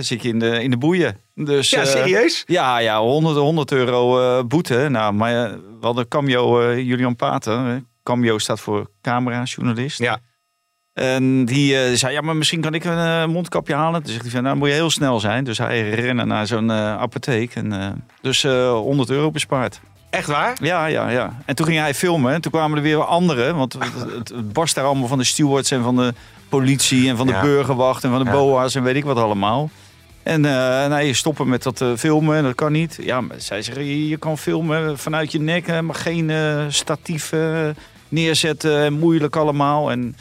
[0.04, 1.16] zit je in, de, in de boeien.
[1.34, 2.42] Dus, Ja, serieus?
[2.46, 4.88] ja, ja, 100, 100 euro boete.
[4.88, 7.58] Nou, maar eh, we hadden Camio, Julian Pater.
[7.58, 7.78] hè.
[8.02, 9.98] Camio staat voor camerajournalist.
[9.98, 10.18] Ja.
[10.92, 14.02] En die zei, ja, maar misschien kan ik een mondkapje halen.
[14.02, 15.44] Toen zegt hij van, nou moet je heel snel zijn.
[15.44, 17.54] Dus hij rende naar zo'n apotheek.
[17.54, 19.80] En, dus eh 100 euro bespaard.
[20.10, 20.56] Echt waar?
[20.60, 21.36] Ja, ja, ja.
[21.44, 22.32] En toen ging hij filmen.
[22.34, 23.56] En toen kwamen er weer anderen.
[23.56, 23.72] Want
[24.14, 26.14] het, barst daar allemaal van de stewards en van de
[26.48, 27.40] politie en van de Ja.
[27.40, 28.36] burgerwacht en van de Ja.
[28.36, 29.70] BOA's en weet ik wat allemaal.
[30.22, 32.98] En uh, nee, stoppen met dat uh, filmen, dat kan niet.
[33.00, 37.32] Ja, maar zij zeggen, je, je kan filmen vanuit je nek, maar geen uh, statief
[38.08, 38.92] neerzetten.
[38.92, 39.90] Moeilijk allemaal.
[39.90, 40.16] En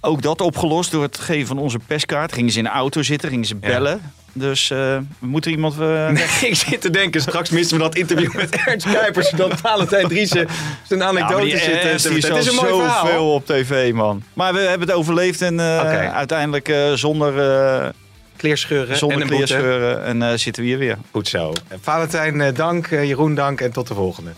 [0.00, 2.32] ook dat opgelost door het geven van onze perskaart.
[2.32, 4.00] Gingen ze in de auto zitten, gingen ze bellen.
[4.02, 4.23] Ja.
[4.34, 4.78] Dus uh,
[5.18, 5.74] we moeten iemand...
[5.80, 6.08] Uh...
[6.10, 9.30] Nee, ik zit te denken, straks missen we dat interview met Ernst Kuipers...
[9.30, 10.48] dat Valentijn Driessen
[10.82, 11.74] zijn anekdote ja, zit.
[11.74, 14.22] Ernst, die het is een mooi veel op tv, man.
[14.32, 16.08] Maar we hebben het overleefd en uh, okay.
[16.08, 17.92] uiteindelijk zonder...
[18.36, 20.98] kleerscheuren zonder en kleerscheuren en zitten we hier weer.
[21.10, 21.52] Goed zo.
[21.80, 22.90] Valentijn, dank.
[22.90, 24.30] Jeroen, dank en tot de volgende.